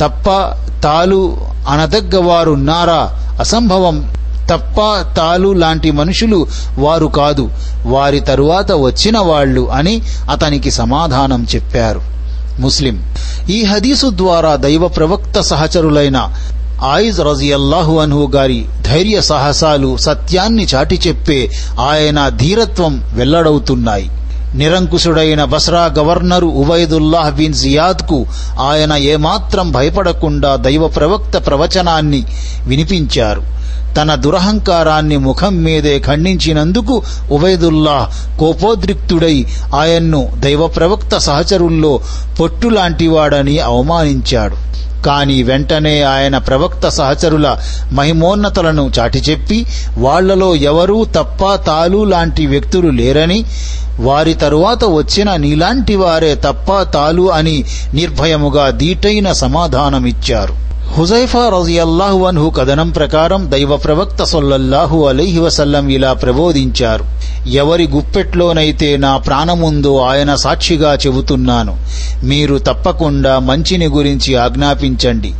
[0.00, 0.30] తప్ప
[0.82, 1.36] తాలు
[1.68, 4.14] అనదగ్గవారున్నారా అసంభవం.
[4.50, 6.46] తప్ప తాలు లాంటి మనుషులు
[6.78, 7.50] వారు కాదు.
[7.86, 12.02] వారి తరువాత వచ్చిన వాళ్ళు అని అతనికి సమాధానం చెప్పారు.
[12.58, 13.02] ముస్లిం.
[13.50, 16.34] ఈ హదీసు ద్వారా దైవ ప్రవక్త సహచరులైన
[16.82, 21.50] ఆయిజ్ రజియల్లాహు అన్హు గారి ధైర్య సాహసాలు సత్యాన్ని చాటి చెప్పే
[21.80, 24.10] ఆయన ధీరత్వం వెల్లడవుతున్నాయి.
[24.54, 28.26] నిరంకుశుడైన బస్రా గవర్నరు ఉబైదుల్లాహ్ బిన్ జియాద్కు
[28.60, 32.24] ఆయన ఏమాత్రం భయపడకుండా దైవ ప్రవక్త ప్రవచనాన్ని
[32.66, 33.59] వినిపించారు.
[33.96, 42.00] తన దురహంకారాన్ని ముఖం మీదే ఖండించినందుకు ఉబైదుల్లా కోపోద్రిక్తుడై ఆయన్ను దైవ ప్రవక్త సహచరుల్లో
[42.40, 44.56] పొట్టులాంటివాడని అవమానించాడు.
[45.02, 47.56] కాని వెంటనే ఆయన ప్రవక్త సహచరుల
[47.92, 49.66] మహిమోన్నతలను చాటిచెప్పి
[49.98, 53.44] వాళ్ళలో ఎవరూ తప్ప తాలు లాంటి వ్యక్తులు లేరని
[54.00, 57.64] వారి తరువాత వచ్చిన నీలాంటి వారే తప్ప తాలు అని
[57.94, 60.69] నిర్భయముగా దీటైన సమాధానమిచ్చారు.
[60.98, 67.04] హుజైఫా రజియల్లాహు అన్హు కథనం ప్రకారం దైవ ప్రవక్త సొల్లల్లాహు అలైహి వసల్లం ఇలా ప్రబోధించారు.
[67.48, 71.76] ఎవరి గుప్పెట్లోనైతే నా ప్రాణముందో ఆయన సాక్షిగా చెబుతున్నాను.
[72.24, 75.32] మీరు తప్పకుండా మంచిని గురించి ఆజ్ఞాపించండి.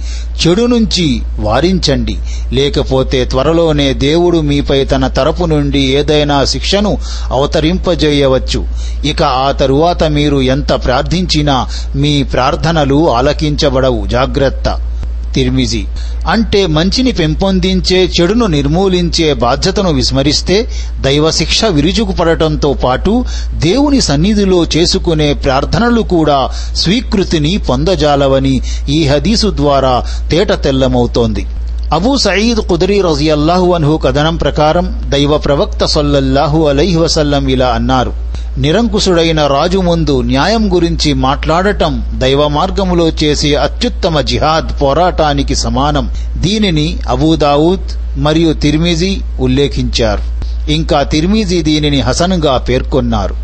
[0.47, 2.17] చెడు నుంచి వారించండి.
[2.53, 6.99] లేకపోతే త్వరలోనే దేవుడు మీపై తన తరపు నుండి ఏదైనా శిక్షను
[7.31, 8.67] అవతరింపజేయవచ్చు.
[9.07, 14.07] ఇక ఆ తరువాత మీరు ఎంత ప్రార్థించినా మీ ప్రార్థనలు ఆలకించబడవు.
[14.07, 14.90] జాగ్రత్త.
[15.35, 15.85] తిర్మిజి.
[16.29, 20.69] అంటే మంచిని పెంపొందించే చెడును నిర్మూలించే బాధ్యతను విస్మరిస్తే
[21.01, 23.25] దైవశిక్ష విరుచుకుపడటంతో పాటు
[23.55, 31.47] దేవుని సన్నిధిలో చేసుకునే ప్రార్థనలు కూడా స్వీకృతిని పొందజాలవని ఈ హదీసు ద్వారా తేట తెల్లమవుతోంది.
[31.93, 38.13] అబూ సయీద్ కుదరీ రజియల్లాహు అన్హు కథనం ప్రకారం దైవ ప్రవక్త సొల్లల్లాహు అలైహి వసల్లం ఇలా అన్నారు.
[38.59, 46.11] నిరంకుశుడైన రాజు ముందు న్యాయం గురించి మాట్లాడటం దైవ మార్గములో చేసే అత్యుత్తమ జిహాద్ పోరాటానికి సమానం.
[46.37, 50.23] దీనిని అబూదావుద్ మరియు తిర్మిజీ ఉల్లేఖించారు.
[50.71, 53.35] ఇంకా తిర్మిజీ దీనిని హసన్గా పేర్కొన్నారు.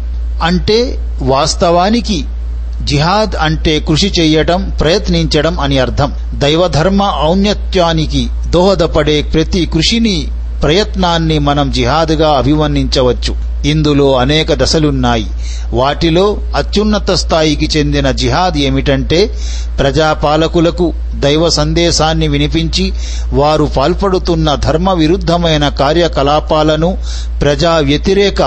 [0.42, 2.24] అంటే వాస్తవానికి
[2.82, 6.12] జిహాద్ అంటే కృషి చెయ్యటం ప్రయత్నించడం అని అర్థం.
[6.34, 10.28] దైవధర్మ ఔన్నత్యానికి దోహదపడే ప్రతి కృషిని
[10.62, 13.55] ప్రయత్నాన్ని మనం జిహాద్గా అభివర్ణించవచ్చు.
[13.66, 15.26] ఇందులో అనేక దశలున్నాయి.
[15.72, 19.20] వాటిలో అత్యున్నత స్థాయికి చెందిన జిహాద్ ఏమిటంటే
[19.78, 20.86] ప్రజాపాలకులకు
[21.24, 22.84] దైవ సందేశాన్ని వినిపించి
[23.32, 26.90] వారు పాల్పడుతున్న ధర్మ విరుద్ధమైన కార్యకలాపాలను
[27.40, 28.40] ప్రజా వ్యతిరేక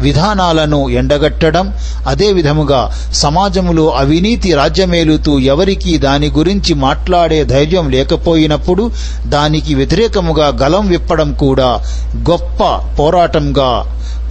[0.00, 1.66] విధానాలను ఎండగట్టడం
[2.08, 2.80] అదే విధముగా
[3.20, 8.84] సమాజములో అవినీతి రాజ్యమేలుతూ ఎవరికీ దాని గురించి మాట్లాడే ధైర్యం లేకపోయినప్పుడు
[9.26, 11.70] దానికి వ్యతిరేకముగా గలం విప్పడం కూడా
[12.30, 12.60] గొప్ప
[12.98, 13.70] పోరాటంగా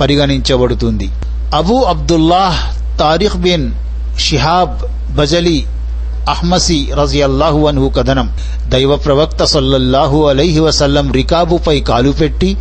[0.01, 1.09] పరిగణించబడుతుంది.
[1.55, 3.71] Abu Abdullah Tariq bin
[4.19, 4.79] Shihab
[5.15, 5.65] Bajali
[6.29, 8.37] Ahmasi రజియల్లాహు అన్హు కథనం.
[8.69, 12.57] దైవ ప్రవక్త సల్లల్లాహు అలైహి వసల్లం రికాబుపై కాలుపెట్టి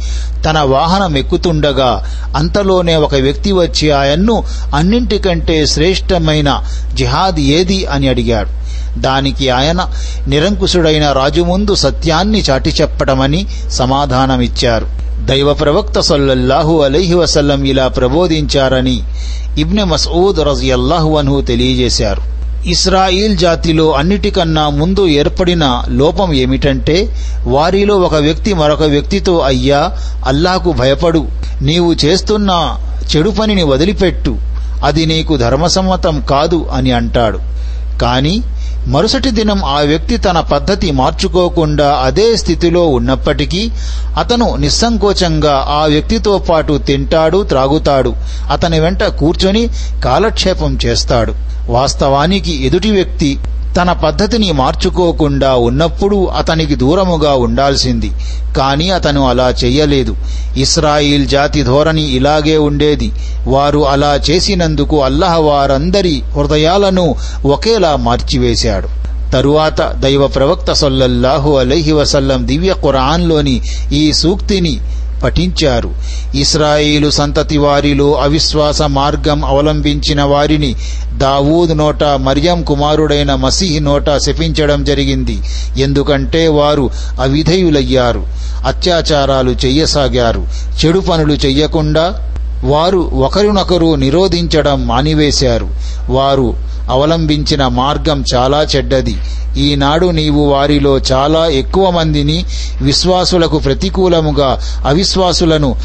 [0.47, 6.65] తన వాహనం ఎక్కుతుండగా అంతలోనే ఒక వ్యక్తి వచ్చి ఆయన్ను అన్నింటికంటే శ్రేష్టమైన
[6.95, 8.65] జిహాద్ ఏది అని అడిగాడు.
[9.01, 9.91] దానికి ఆయన
[10.27, 15.04] నిరంకుశుడైన రాజు ముందు సత్యాన్ని చాటి చెప్పటమని సమాధానమిచ్చారు.
[15.21, 19.03] దైవ ప్రవక్త సొల్లహు అలైహి వసల్లం ఇలా ప్రబోధించారని
[19.59, 22.23] ఇబ్నె మసూద్ రజియల్లాహు అన్హు తెలియజేశారు.
[22.69, 29.97] ఇస్రాయిల్ జాతిలో అన్నిటికన్నా ముందు ఏర్పడిన లోపం ఏమిటంటే వారిలో ఒక వ్యక్తి మరొక వ్యక్తితో అయ్యా
[30.27, 31.27] అల్లాహకు భయపడు.
[31.63, 32.77] నీవు చేస్తున్న
[33.17, 34.37] చెడు పనిని వదిలిపెట్టు.
[34.85, 37.39] అది నీకు ధర్మసమ్మతం కాదు అని అంటాడు.
[38.03, 38.43] కాని
[38.89, 43.71] మరుసటి దినం ఆ వ్యక్తి తన పద్ధతి మార్చుకోకుండా అదే స్థితిలో ఉన్నప్పటికీ
[44.19, 48.15] అతను నిస్సంకోచంగా ఆ వ్యక్తితో పాటు తింటాడు త్రాగుతాడు.
[48.53, 49.69] అతని వెంట కూర్చొని
[50.05, 51.35] కాలక్షేపం చేస్తాడు.
[51.69, 53.39] వాస్తవానికి ఎదుటి వ్యక్తి
[53.77, 58.11] తన పద్ధతిని మార్చుకోకుండా ఉన్నప్పుడు అతనికి దూరముగా ఉండాల్సింది.
[58.57, 60.17] కాని అతను అలా చెయ్యలేదు.
[60.57, 63.13] ఇస్రాయిల్ జాతి ధోరణి ఇలాగే ఉండేది.
[63.47, 67.15] వారు అలా చేసినందుకు అల్లహ వారందరి హృదయాలను
[67.47, 69.05] ఒకేలా మార్చివేశాడు.
[69.33, 73.61] తరువాత దైవ ప్రవక్త సొల్లల్లాహు అలైహి వసల్లం దివ్య ఖురాన్లోని
[73.93, 74.81] ఈ సూక్తిని
[75.25, 75.91] పఠించారు.
[76.35, 80.75] ఇస్రాయిలు సంతతి వారిలో అవిశ్వాస మార్గం అవలంబించిన వారిని
[81.17, 85.41] దావూద్ నోట మరియం కుమారుడైన మసీహ్ నోట శపించడం జరిగింది.
[85.77, 88.27] ఎందుకంటే వారు అవిధేయులయ్యారు.
[88.67, 90.47] అత్యాచారాలు చెయ్యసాగారు
[90.85, 92.31] చెడు పనులు చెయ్యకుండా
[92.65, 95.69] వారు ఒకరినొకరు నిరోధించడం మానివేశారు.
[96.11, 99.17] వారు అవలంబించిన మార్గం చాలా చెడ్డది.
[99.57, 102.45] ఈనాడు నీవు వారిలో చాలా ఎక్కువ మందిని
[102.83, 105.77] విశ్వాసులకు ప్రతికూలముగా అవిశ్వాసులను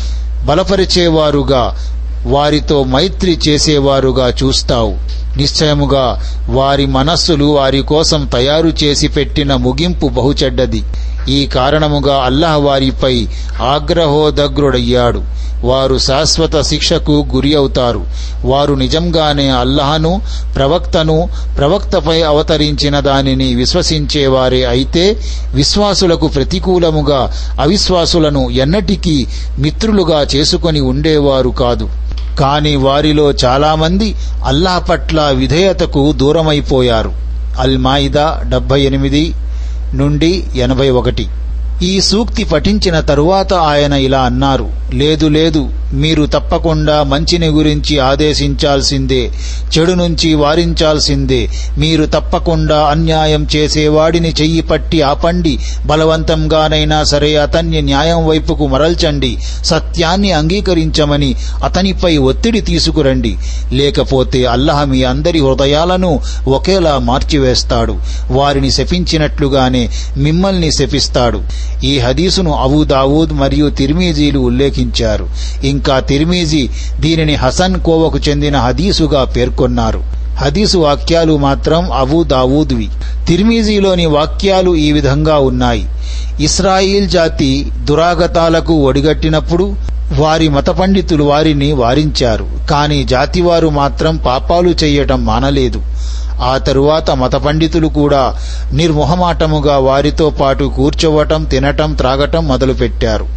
[0.45, 1.77] బలపరిచేవారుగా
[2.25, 4.95] వారితో మైత్రి చేసేవారుగా చూస్తావు.
[5.37, 10.83] నిశ్చయముగా వారి మనస్సులు వారి కోసం తయారు చేసి పెట్టిన ముగింపు బహుచెడ్డది.
[11.29, 13.27] ఈ కారణముగా అల్లాహ్ వారిపై
[13.61, 15.21] ఆగ్రహోదగ్రుడయ్యాడు.
[15.63, 18.05] వారు శాశ్వత శిక్షకు గురి అవుతారు.
[18.45, 20.21] వారు నిజంగానే అల్లహను
[20.55, 25.21] ప్రవక్తను ప్రవక్తపై అవతరించిన దానిని విశ్వసించేవారే అయితే
[25.53, 29.27] విశ్వాసులకు ప్రతికూలముగా అవిశ్వాసులను ఎన్నటికీ
[29.57, 31.89] మిత్రులుగా చేసుకొని ఉండేవారు కాదు.
[32.39, 34.15] కాని వారిలో చాలామంది
[34.45, 37.11] అల్లాహ్ పట్ల విధేయతకు దూరమైపోయారు.
[37.59, 39.33] అల్ మాయిదా డెబ్బై ఎనిమిది
[39.95, 41.27] నుండి ఎనభై ఒకటి.
[41.81, 49.31] ఈ సూక్తి పఠించిన తరువాత ఆయన ఇలా అన్నారు లేదు లేదు మీరు తప్పకుండా మంచిని గురించి ఆదేశించాల్సిందే
[49.77, 58.67] చెడు నుంచి వారించాల్సిందే మీరు తప్పకుండా అన్యాయం చేసేవాడిని చెయ్యి పట్టి ఆపండి బలవంతంగానైనా సరే అతన్ని న్యాయం వైపుకు
[58.67, 63.37] మరల్చండి సత్యాన్ని అంగీకరించమని అతనిపై ఒత్తిడి తీసుకురండి.
[63.71, 67.97] లేకపోతే అల్లహ మీ అందరి హృదయాలను ఒకేలా మార్చివేస్తాడు
[68.31, 71.68] వారిని శపించినట్లుగానే మిమ్మల్ని శపిస్తాడు.
[71.83, 75.29] ఈ హదీసును అబూ దావూద్ మరియు తిర్మీజీలు ఉల్లేఖించారు.
[75.63, 80.03] ఇంకా తిర్మీజీ దీనిని హసన్ కోవకు చెందిన హదీసుగా పేర్కొన్నారు.
[80.37, 82.89] హదీసు వాక్యాలు మాత్రం అబూ దావూద్వి.
[83.27, 85.85] తిర్మీజీలోని వాక్యాలు ఈ విధంగా ఉన్నాయి.
[86.39, 89.75] ఇస్రాయిల్ జాతి దురాగతాలకు ఒడిగట్టినప్పుడు
[90.17, 92.47] వారి మత పండితులు వారిని వారించారు.
[92.69, 95.81] కాని జాతివారు మాత్రం పాపాలు చెయ్యటం మానలేదు.
[96.41, 98.35] ఆ తరువాత మత పండితులు కూడా
[98.73, 103.27] నిర్మొహమాటముగా వారితో పాటు కూర్చోవటం తినటం త్రాగటం మొదలుపెట్టారు.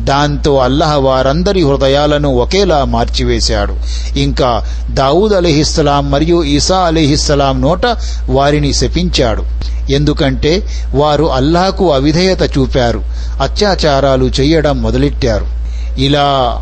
[0.00, 3.76] దాంతో అల్లహ వారందరి హృదయాలను ఒకేలా మార్చివేశాడు.
[4.18, 7.86] ఇంకా దావూద్ అలీహిస్సలాం మరియు ఈసా అలీహిస్సలాం నోట
[8.30, 9.42] వారిని శపించాడు.
[9.90, 10.62] ఎందుకంటే
[10.94, 13.02] వారు అల్లాహకు అవిధేయత చూపారు.
[13.42, 15.61] అత్యాచారాలు చెయ్యడం మొదలెట్టారు.
[15.98, 16.58] ఇలా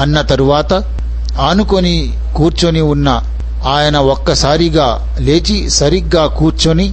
[0.00, 0.74] అన్న తరువాత
[1.40, 3.22] ఆనుకొని కూర్చొని ఉన్న
[3.66, 6.92] ఆయన ఒక్కసారిగా లేచి సరిగ్గా కూర్చొని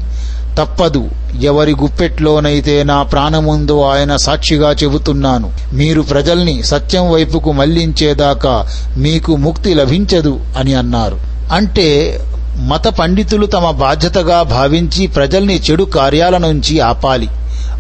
[0.58, 1.10] తప్పదు
[1.42, 5.52] ఎవరి గుప్పెట్లోనైతే నా ప్రాణముందో ఆయన సాక్షిగా చెబుతున్నాను.
[5.74, 8.68] మీరు ప్రజల్ని సత్యం వైపుకు మళ్ళించేదాకా
[8.98, 11.20] మీకు ముక్తి లభించదు అని అన్నారు.
[11.54, 12.20] అంటే
[12.58, 17.30] మత పండితులు తమ బాధ్యతగా భావించి ప్రజల్ని చెడు కార్యాల నుంచి ఆపాలి.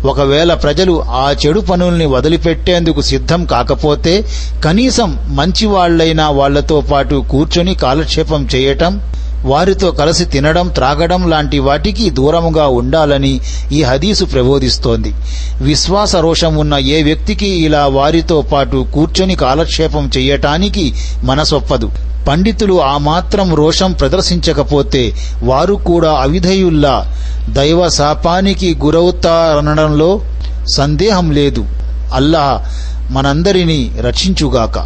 [0.06, 4.26] ఒకవేళ ప్రజలు ఆ చెడు పనుల్ని వదిలిపెట్టేందుకు సిద్ధం కాకపోతే
[4.66, 9.02] కనీసం మంచివాళ్ళైనా వాళ్ళతో పాటు కూర్చొని కాలక్షేపం చేయటం
[9.46, 13.40] వారితో కలిసి తినడం త్రాగడం లాంటి వాటికి దూరముగా ఉండాలని
[13.72, 15.14] ఈ హదీసు ప్రబోధిస్తోంది.
[15.62, 20.94] విశ్వాస రోషం ఉన్న ఏ వ్యక్తికి ఇలా వారితో పాటు కూర్చొని కాలక్షేపం చెయ్యటానికి
[21.24, 21.92] మనసొప్పదు.
[22.28, 25.14] పండితులు ఆ మాత్రం రోషం ప్రదర్శించకపోతే
[25.44, 27.14] వారు కూడా అవిధేయుల్లా.
[27.50, 30.22] దైవ శాపానికి గురవుతారనడంలో
[30.76, 31.66] సందేహం లేదు.
[32.14, 32.82] అల్లాహ్
[33.14, 34.78] మనందరినీ రక్షించుగాక.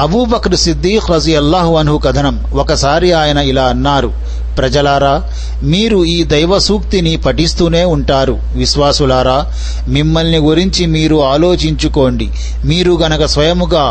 [0.00, 2.44] అబూబకర్ సిద్దీఖ్ రజి అల్లాహు అన్హు కథనం.
[2.54, 4.12] ఒకసారి ఆయన ఇలా అన్నారు.
[4.58, 5.22] ప్రజలారా
[5.62, 8.38] మీరు ఈ దైవ సూక్తిని పఠిస్తూనే ఉంటారు.
[8.56, 9.52] విశ్వాసులారా
[9.88, 12.28] మిమ్మల్ని గురించి మీరు ఆలోచించుకోండి.
[12.64, 13.86] మీరు గనక స్వయముగా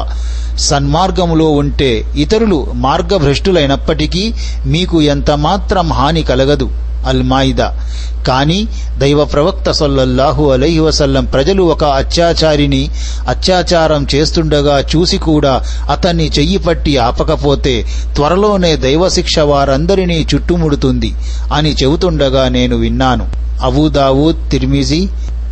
[0.60, 4.34] సన్మార్గములో ఉంటే ఇతరులు మార్గభ్రష్టులైనప్పటికీ
[4.66, 6.70] మీకు ఎంతమాత్రం హాని కలగదు.
[7.08, 7.80] అల్మాయిదా.
[8.28, 12.90] కానీ దైవ ప్రవక్త సల్లల్లాహు అలైహి వసల్లం ప్రజలు ఒక అత్యాచారిని
[13.28, 15.62] అత్యాచారం చేస్తుండగా చూసి కూడా
[15.92, 20.28] అతన్ని చెయ్యి పట్టి ఆపకపోతే త్వరలోనే దైవశిక్ష వారందరినీ
[20.58, 21.14] చుట్టుముడుతుంది
[21.54, 23.26] అని చెబుతుండగా నేను విన్నాను.
[23.64, 25.08] అబూదావూద్ తిర్మిజీ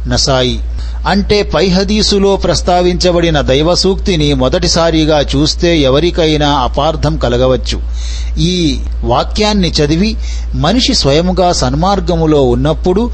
[0.08, 0.60] నసాయి.
[1.08, 7.82] అంటే పై హదీసులో ప్రస్తావించబడిన దైవ సూక్తిని మొదటిసారిగా చూస్తే ఎవరికైనా అపార్థం కలగవచ్చు.
[8.40, 10.16] ఈ వాక్యాన్ని చదివి
[10.56, 13.12] మనిషి స్వయముగా సన్మార్గములో ఉన్నప్పుడు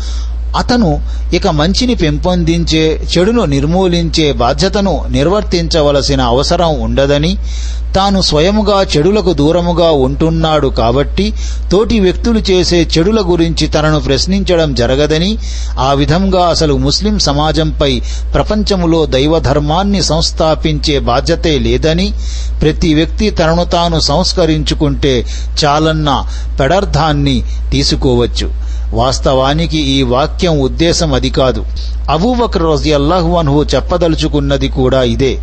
[0.55, 0.89] అతను
[1.33, 7.33] ఇక మంచిని పెంపొందించే చెడును నిర్మూలించే బాధ్యతను నిర్వర్తించవలసిన అవసరం ఉండదని
[7.95, 11.25] తాను స్వయముగా చెడులకు దూరముగా ఉంటున్నాడు కాబట్టి
[11.71, 15.31] తోటి వ్యక్తులు చేసే చెడుల గురించి తనను ప్రశ్నించడం జరగదని
[15.79, 17.91] ఆ విధంగా అసలు ముస్లిం సమాజంపై
[18.33, 22.07] ప్రపంచములో దైవధర్మాన్ని సంస్థాపించే బాధ్యతే లేదని
[22.61, 25.13] ప్రతి వ్యక్తి తనను తాను సంస్కరించుకుంటే
[25.63, 26.09] చాలన్న
[26.59, 27.37] పెడర్థాన్ని
[27.71, 28.49] తీసుకోవచ్చు.
[28.93, 31.65] వాస్తవానికి ఈ వాక్యం ఉద్దేశం అది కాదు.
[32.11, 35.37] అబూబకర్ రోజి అన్హు చెప్పదలుచుకున్నది కూడా ఇదే.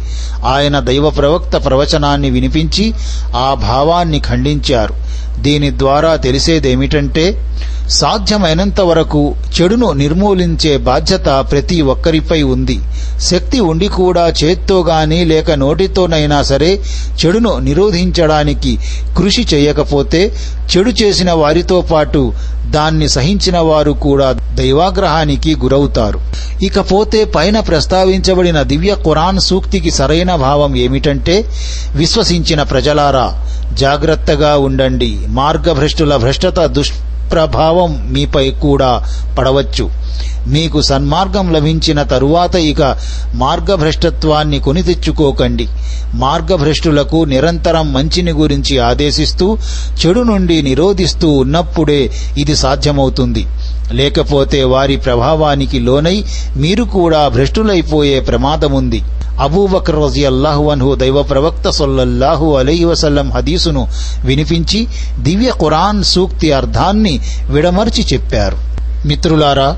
[0.44, 2.94] ఆయన దైవ ప్రవక్త ప్రవచనాన్ని వినిపించి
[3.36, 4.94] ఆ భావాన్ని ఖండించారు.
[5.42, 7.56] దీని ద్వారా తెలిసేదేమిటంటే
[7.88, 12.78] సాధ్యమైనంత వరకు చెడును నిర్మూలించే బాధ్యత ప్రతి ఒక్కరిపై ఉంది.
[13.20, 16.80] శక్తి ఉండి కూడా చేత్తో గాని లేక నోటితోనైనా సరే
[17.26, 18.78] చెడును నిరోధించడానికి
[19.16, 20.36] కృషి చేయకపోతే
[20.76, 22.32] చెడు చేసిన వారితో పాటు
[22.66, 26.20] దాన్ని సహించిన వారు కూడా దైవాగ్రహానికి గురవుతారు.
[26.62, 31.50] ఇకపోతే పైన ప్రస్తావించబడిన దివ్య ఖురాన్ సూక్తికి సరైన భావం ఏమిటంటే
[31.94, 33.42] విశ్వసించిన ప్రజలారా
[33.72, 35.18] జాగ్రత్తగా ఉండండి.
[35.28, 39.02] మార్గభ్రష్టుల భ్రష్టత దుష్ప్రభావం మీపై కూడా
[39.38, 39.90] పడవచ్చు.
[40.46, 42.82] మీకు సన్మార్గం లభించిన తరువాత ఇక
[43.34, 45.68] మార్గభ్రష్టత్వాన్ని కొని తెచ్చుకోకండి
[46.14, 49.58] మార్గభ్రష్టులకు నిరంతరం మంచిని గురించి ఆదేశిస్తూ
[50.00, 53.46] చెడు నుండి నిరోధిస్తూ ఉన్నప్పుడే ఇది సాధ్యమవుతుంది.
[53.92, 56.24] లేకపోతే వారి ప్రభావానికి లోనై
[56.56, 59.02] మీరు కూడా భ్రష్టులైపోయే ప్రమాదముంది.
[59.40, 63.88] అబూబకర్ రజి అల్లాహు అన్హు దైవ ప్రవక్త సొల్లల్లాహు అలై వసల్లం హదీసును
[64.24, 64.86] వినిపించి
[65.18, 67.20] దివ్య ఖురాన్ సూక్తి అర్థాన్ని
[67.50, 68.56] విడమర్చి చెప్పారు.
[69.06, 69.76] మిత్రులారా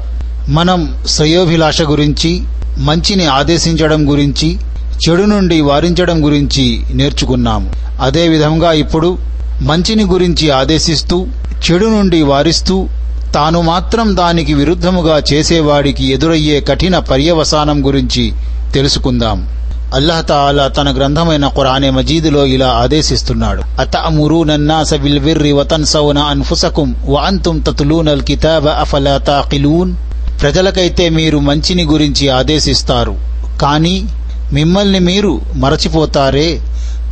[0.48, 2.42] మనం శ్రేయోభిలాష గురించి
[2.78, 4.56] మంచిని ఆదేశించడం గురించి
[5.00, 7.72] చెడు నుండి వారించడం గురించి నేర్చుకున్నాము.
[8.02, 9.18] అదేవిధంగా ఇప్పుడు
[9.62, 11.26] మంచిని గురించి ఆదేశిస్తూ
[11.70, 12.88] చెడు నుండి వారిస్తూ
[13.34, 18.32] తాను మాత్రం దానికి విరుద్ధముగా చేసేవాడికి ఎదురయ్యే కఠిన పర్యవసానం గురించి
[18.74, 19.48] తెలుసుకుందాం.
[19.94, 23.62] అల్లాహ్ తాలా తన గ్రంథమైన ఖురానే మజీదులో ఇలా ఆదేశిస్తున్నాడు.
[23.80, 29.94] అతఅమురూనన్నాస బిల్ విర్రి వతన్సౌన అన్ఫుసకుం వ తతులూనల్ కితాబ అఫలా తాకిలూన్.
[30.40, 33.16] ప్రజలకైతే మీరు మంచిని గురించి ఆదేశిస్తారు.
[33.62, 34.04] కానీ
[34.52, 36.60] మిమ్మల్ని మీరు మరచిపోతారే.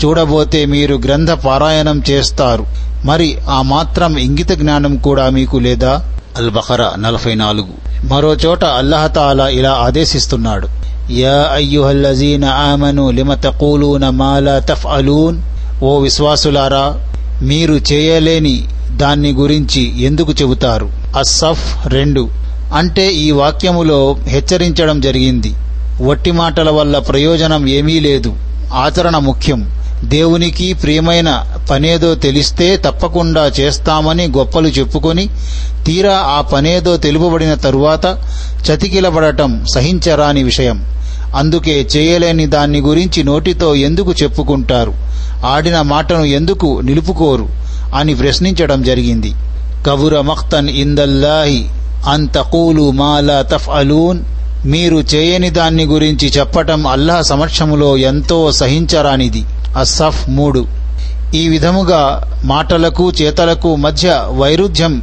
[0.05, 2.67] చూడబోతే మీరు గ్రంథ పారాయణం చేస్తారు.
[3.05, 6.21] మరి ఆ మాత్రం ఇంగిత జ్ఞానం కూడా మీకు లేదా?
[6.37, 7.69] అల్ బహర నలభై నాలుగు.
[8.05, 10.69] మరోచోట అల్లహతాలా ఇలా ఆదేశిస్తున్నాడు.
[11.13, 15.43] యా అయ్యుహల్లజీన ఆమను లిమ తకూలూన మాలా తఫ్అలూన్.
[15.83, 17.01] ఓ విశ్వాసులారా
[17.43, 20.91] మీరు చేయలేని దాన్ని గురించి ఎందుకు చెబుతారు?
[21.19, 22.29] అస్సఫ్ రెండు.
[22.75, 25.55] అంటే ఈ వాక్యములో హెచ్చరించడం జరిగింది.
[26.03, 28.37] వట్టి మాటల వల్ల ప్రయోజనం ఏమీ లేదు.
[28.75, 29.78] ఆచరణ ముఖ్యం.
[30.05, 35.29] దేవునికి ప్రియమైన పనేదో తెలిస్తే తప్పకుండా చేస్తామని గొప్పలు చెప్పుకొని
[35.87, 38.25] తీరా ఆ పనేదో తెలుపబడిన తరువాత
[38.71, 40.85] చతికిలబడటం సహించరాని విషయం.
[41.37, 44.95] అందుకే చేయలేని దాన్ని గురించి నోటితో ఎందుకు చెప్పుకుంటారు?
[45.47, 47.49] ఆడిన మాటను ఎందుకు నిలుపుకోరు?
[47.95, 49.33] అని ప్రశ్నించడం జరిగింది.
[49.87, 51.69] కబుర మఖ్తన్ ఇందల్లాహి
[52.09, 54.21] అంతకూలు మాలా మాలా తఫ్అలూన్
[54.65, 59.45] మీరు చేయని దాన్ని గురించి చెప్పటం అల్లాహ్ సమక్షములో ఎంతో సహించరానిది.
[59.77, 60.67] అసఫ్ మూడు.
[61.35, 65.03] ఈ విధముగా మాటలకు చేతలకు మధ్య వైరుధ్యం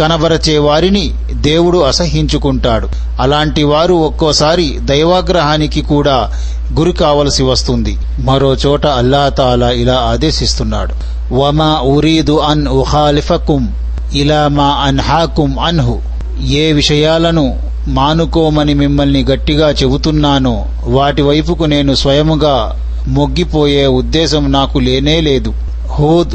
[0.00, 2.88] కనబరచే వారిని దేవుడు అసహించుకుంటాడు
[3.20, 6.32] అలాంటి వారు ఒక్కోసారి దైవాగ్రహానికి కూడా
[6.78, 7.98] గురి కావలసి వస్తుంది.
[8.18, 10.94] మరో చోట అల్లాతాలా ఇలా ఆదేశిస్తున్నాడు.
[11.34, 13.74] వమా ఉరీదు అన్ ఉఖాలిఫకుం
[14.14, 16.00] ఇలా మా అన్హాకుం అన్హు.
[16.46, 17.58] ఏ విషయాలను
[17.88, 25.54] మానుకోమని మిమ్మల్ని గట్టిగా చెబుతున్నానో వాటి వైపుకు నేను స్వయముగా మొగ్గిపోయే ఉద్దేశం నాకు లేనే లేదు.
[25.86, 26.30] హోద్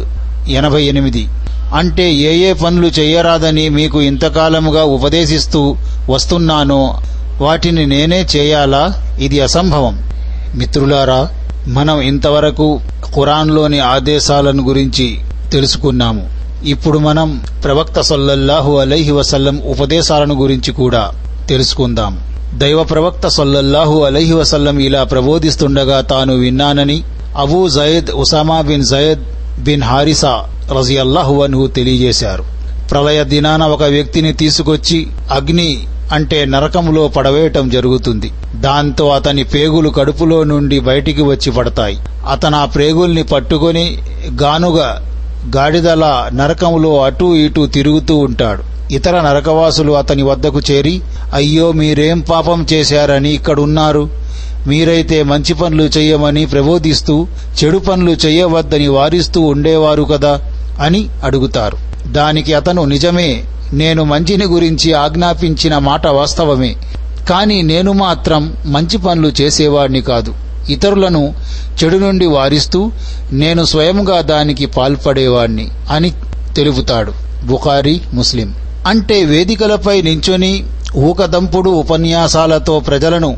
[0.50, 1.28] ఎనభై ఎనిమిది.
[1.76, 5.76] అంటే ఏ ఏ పనులు చేయరాదని మీకు ఇంతకాలముగా ఉపదేశిస్తూ
[6.10, 7.00] వస్తున్నానో
[7.42, 8.94] వాటిని నేనే చేయాలా?
[9.20, 10.00] ఇది అసంభవం.
[10.56, 11.30] మిత్రులారా
[11.68, 12.80] మనం ఇంతవరకు
[13.16, 15.18] ఖురాన్లోని ఆదేశాలను గురించి
[15.52, 16.30] తెలుసుకున్నాము.
[16.64, 21.12] ఇప్పుడు మనం ప్రవక్త సల్లల్లాహు అలైహి వసల్లం ఉపదేశాలను గురించి కూడా
[21.50, 22.35] తెలుసుకుందాం.
[22.58, 27.04] దైవ ప్రవక్త సల్లల్లాహు అలైహి వసల్లం ఇలా ప్రబోధిస్తుండగా తాను విన్నానని
[27.38, 29.24] Abu Zayd Usama bin Zayd
[29.64, 30.46] bin Harisa
[30.78, 32.44] రజియల్లాహు అన్హు తెలియజేశారు.
[32.92, 38.32] ప్రళయ దినాన ఒక వ్యక్తిని తీసుకొచ్చి అగ్ని అంటే నరకములో పడవేయటం జరుగుతుంది.
[38.56, 41.98] దాంతో అతని పేగులు కడుపులో నుండి బయటికి వచ్చి పడతాయి.
[42.30, 43.98] అతను ఆ ప్రేగుల్ని పట్టుకొని
[44.42, 44.90] గానుగా
[45.56, 48.75] గాడిదల నరకములో అటూ ఇటూ తిరుగుతూ ఉంటాడు.
[48.92, 51.02] ఇతర నరకవాసులు అతని వద్దకు చేరి
[51.34, 54.10] అయ్యో మీరేం పాపం చేశారని ఇక్కడున్నారు.
[54.68, 57.28] మీరైతే మంచి పనులు చెయ్యమని ప్రబోధిస్తూ
[57.64, 60.42] చెడు పనులు చెయ్యవద్దని వారిస్తూ ఉండేవారు కదా?
[60.82, 61.78] అని అడుగుతారు.
[62.12, 66.76] దానికి అతను నిజమే నేను మంచిని గురించి ఆజ్ఞాపించిన మాట వాస్తవమే
[67.30, 70.34] కాని నేను మాత్రం మంచి పనులు చేసేవాడిని కాదు.
[70.70, 71.34] ఇతరులను
[71.84, 72.92] చెడు నుండి వారిస్తూ
[73.32, 76.12] నేను స్వయంగా దానికి పాల్పడేవాణ్ణి అని
[76.56, 77.14] తెలుపుతాడు
[77.46, 78.54] బుఖారీ ముస్లిం.
[78.92, 80.54] అంటే వేదికలపై నించొని
[81.10, 83.30] ఊకదంపుడు ఉపన్యాసాలతో ప్రజలను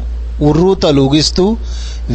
[0.47, 1.45] ఉర్రూతలూగిస్తూ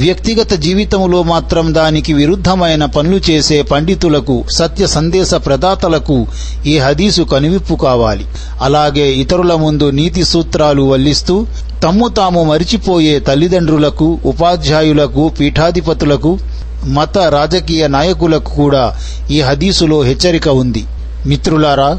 [0.02, 6.16] వ్యక్తిగత జీవితంలో మాత్రం దానికి విరుద్ధమైన పనులు చేసే పండితులకు సత్య సందేశ ప్రదాతలకు
[6.66, 8.24] ఈ హదీసు కనువిప్పు కావాలి.
[8.60, 11.36] అలాగే ఇతరుల ముందు నీతి సూత్రాలు వల్లిస్తూ
[11.82, 16.32] తమ్ము తాము మరిచిపోయే తల్లిదండ్రులకు ఉపాధ్యాయులకు పీఠాధిపతులకు
[16.96, 18.84] మత రాజకీయ నాయకులకు కూడా
[19.30, 20.84] ఈ హదీసులో హెచ్చరిక ఉంది.
[21.26, 21.90] మిత్రులారా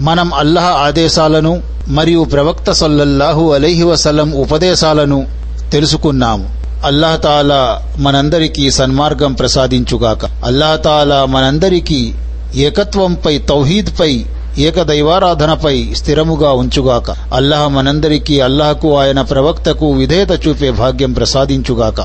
[0.00, 5.26] మనం అల్లాహ్ ఆదేశాలను మరియు ప్రవక్త సల్లల్లాహు అలైహి వసలం ఉపదేశాలను
[5.72, 6.48] తెలుసుకున్నాము.
[6.84, 10.24] అల్లాహ్ తాలా మనందరికీ సన్మార్గం ప్రసాదించుగాక.
[10.44, 12.12] అల్లాహతాలా మనందరికీ
[12.54, 14.24] ఏకత్వంపై తౌహీద్పై
[14.58, 17.10] ఏకదైవారాధనపై స్థిరముగా ఉంచుగాక.
[17.34, 22.00] అల్లాహ్ మనందరికీ అల్లాహకు ఆయన ప్రవక్తకు విధేయత చూపే భాగ్యం ప్రసాదించుగాక.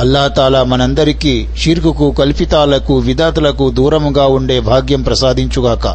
[0.00, 5.86] అల్లాహతాలా మనందరికీ షీర్కుకు కల్పితాలకు విధాతలకు దూరముగా ఉండే భాగ్యం ప్రసాదించుగాక.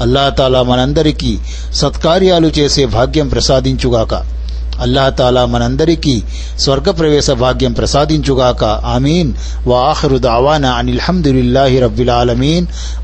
[0.00, 1.38] అల్లాహతాలా మనందరికీ
[1.74, 4.37] సత్కార్యాలు చేసే భాగ్యం ప్రసాదించుగాక.
[4.80, 6.22] అల్లాహతాలా మనందరికీ
[6.58, 8.64] స్వర్గ ప్రవేశ భాగ్యం ప్రసాదించుగాక.
[8.64, 9.32] ఆమీన్.
[9.66, 12.10] వాహరు దావానా అనిల్హమ్దులిల్లాహి రబ్బిల్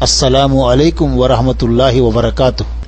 [0.03, 2.84] అస్సలాము అలైకుం వరహమతుల్లాహి వబర్కాతు.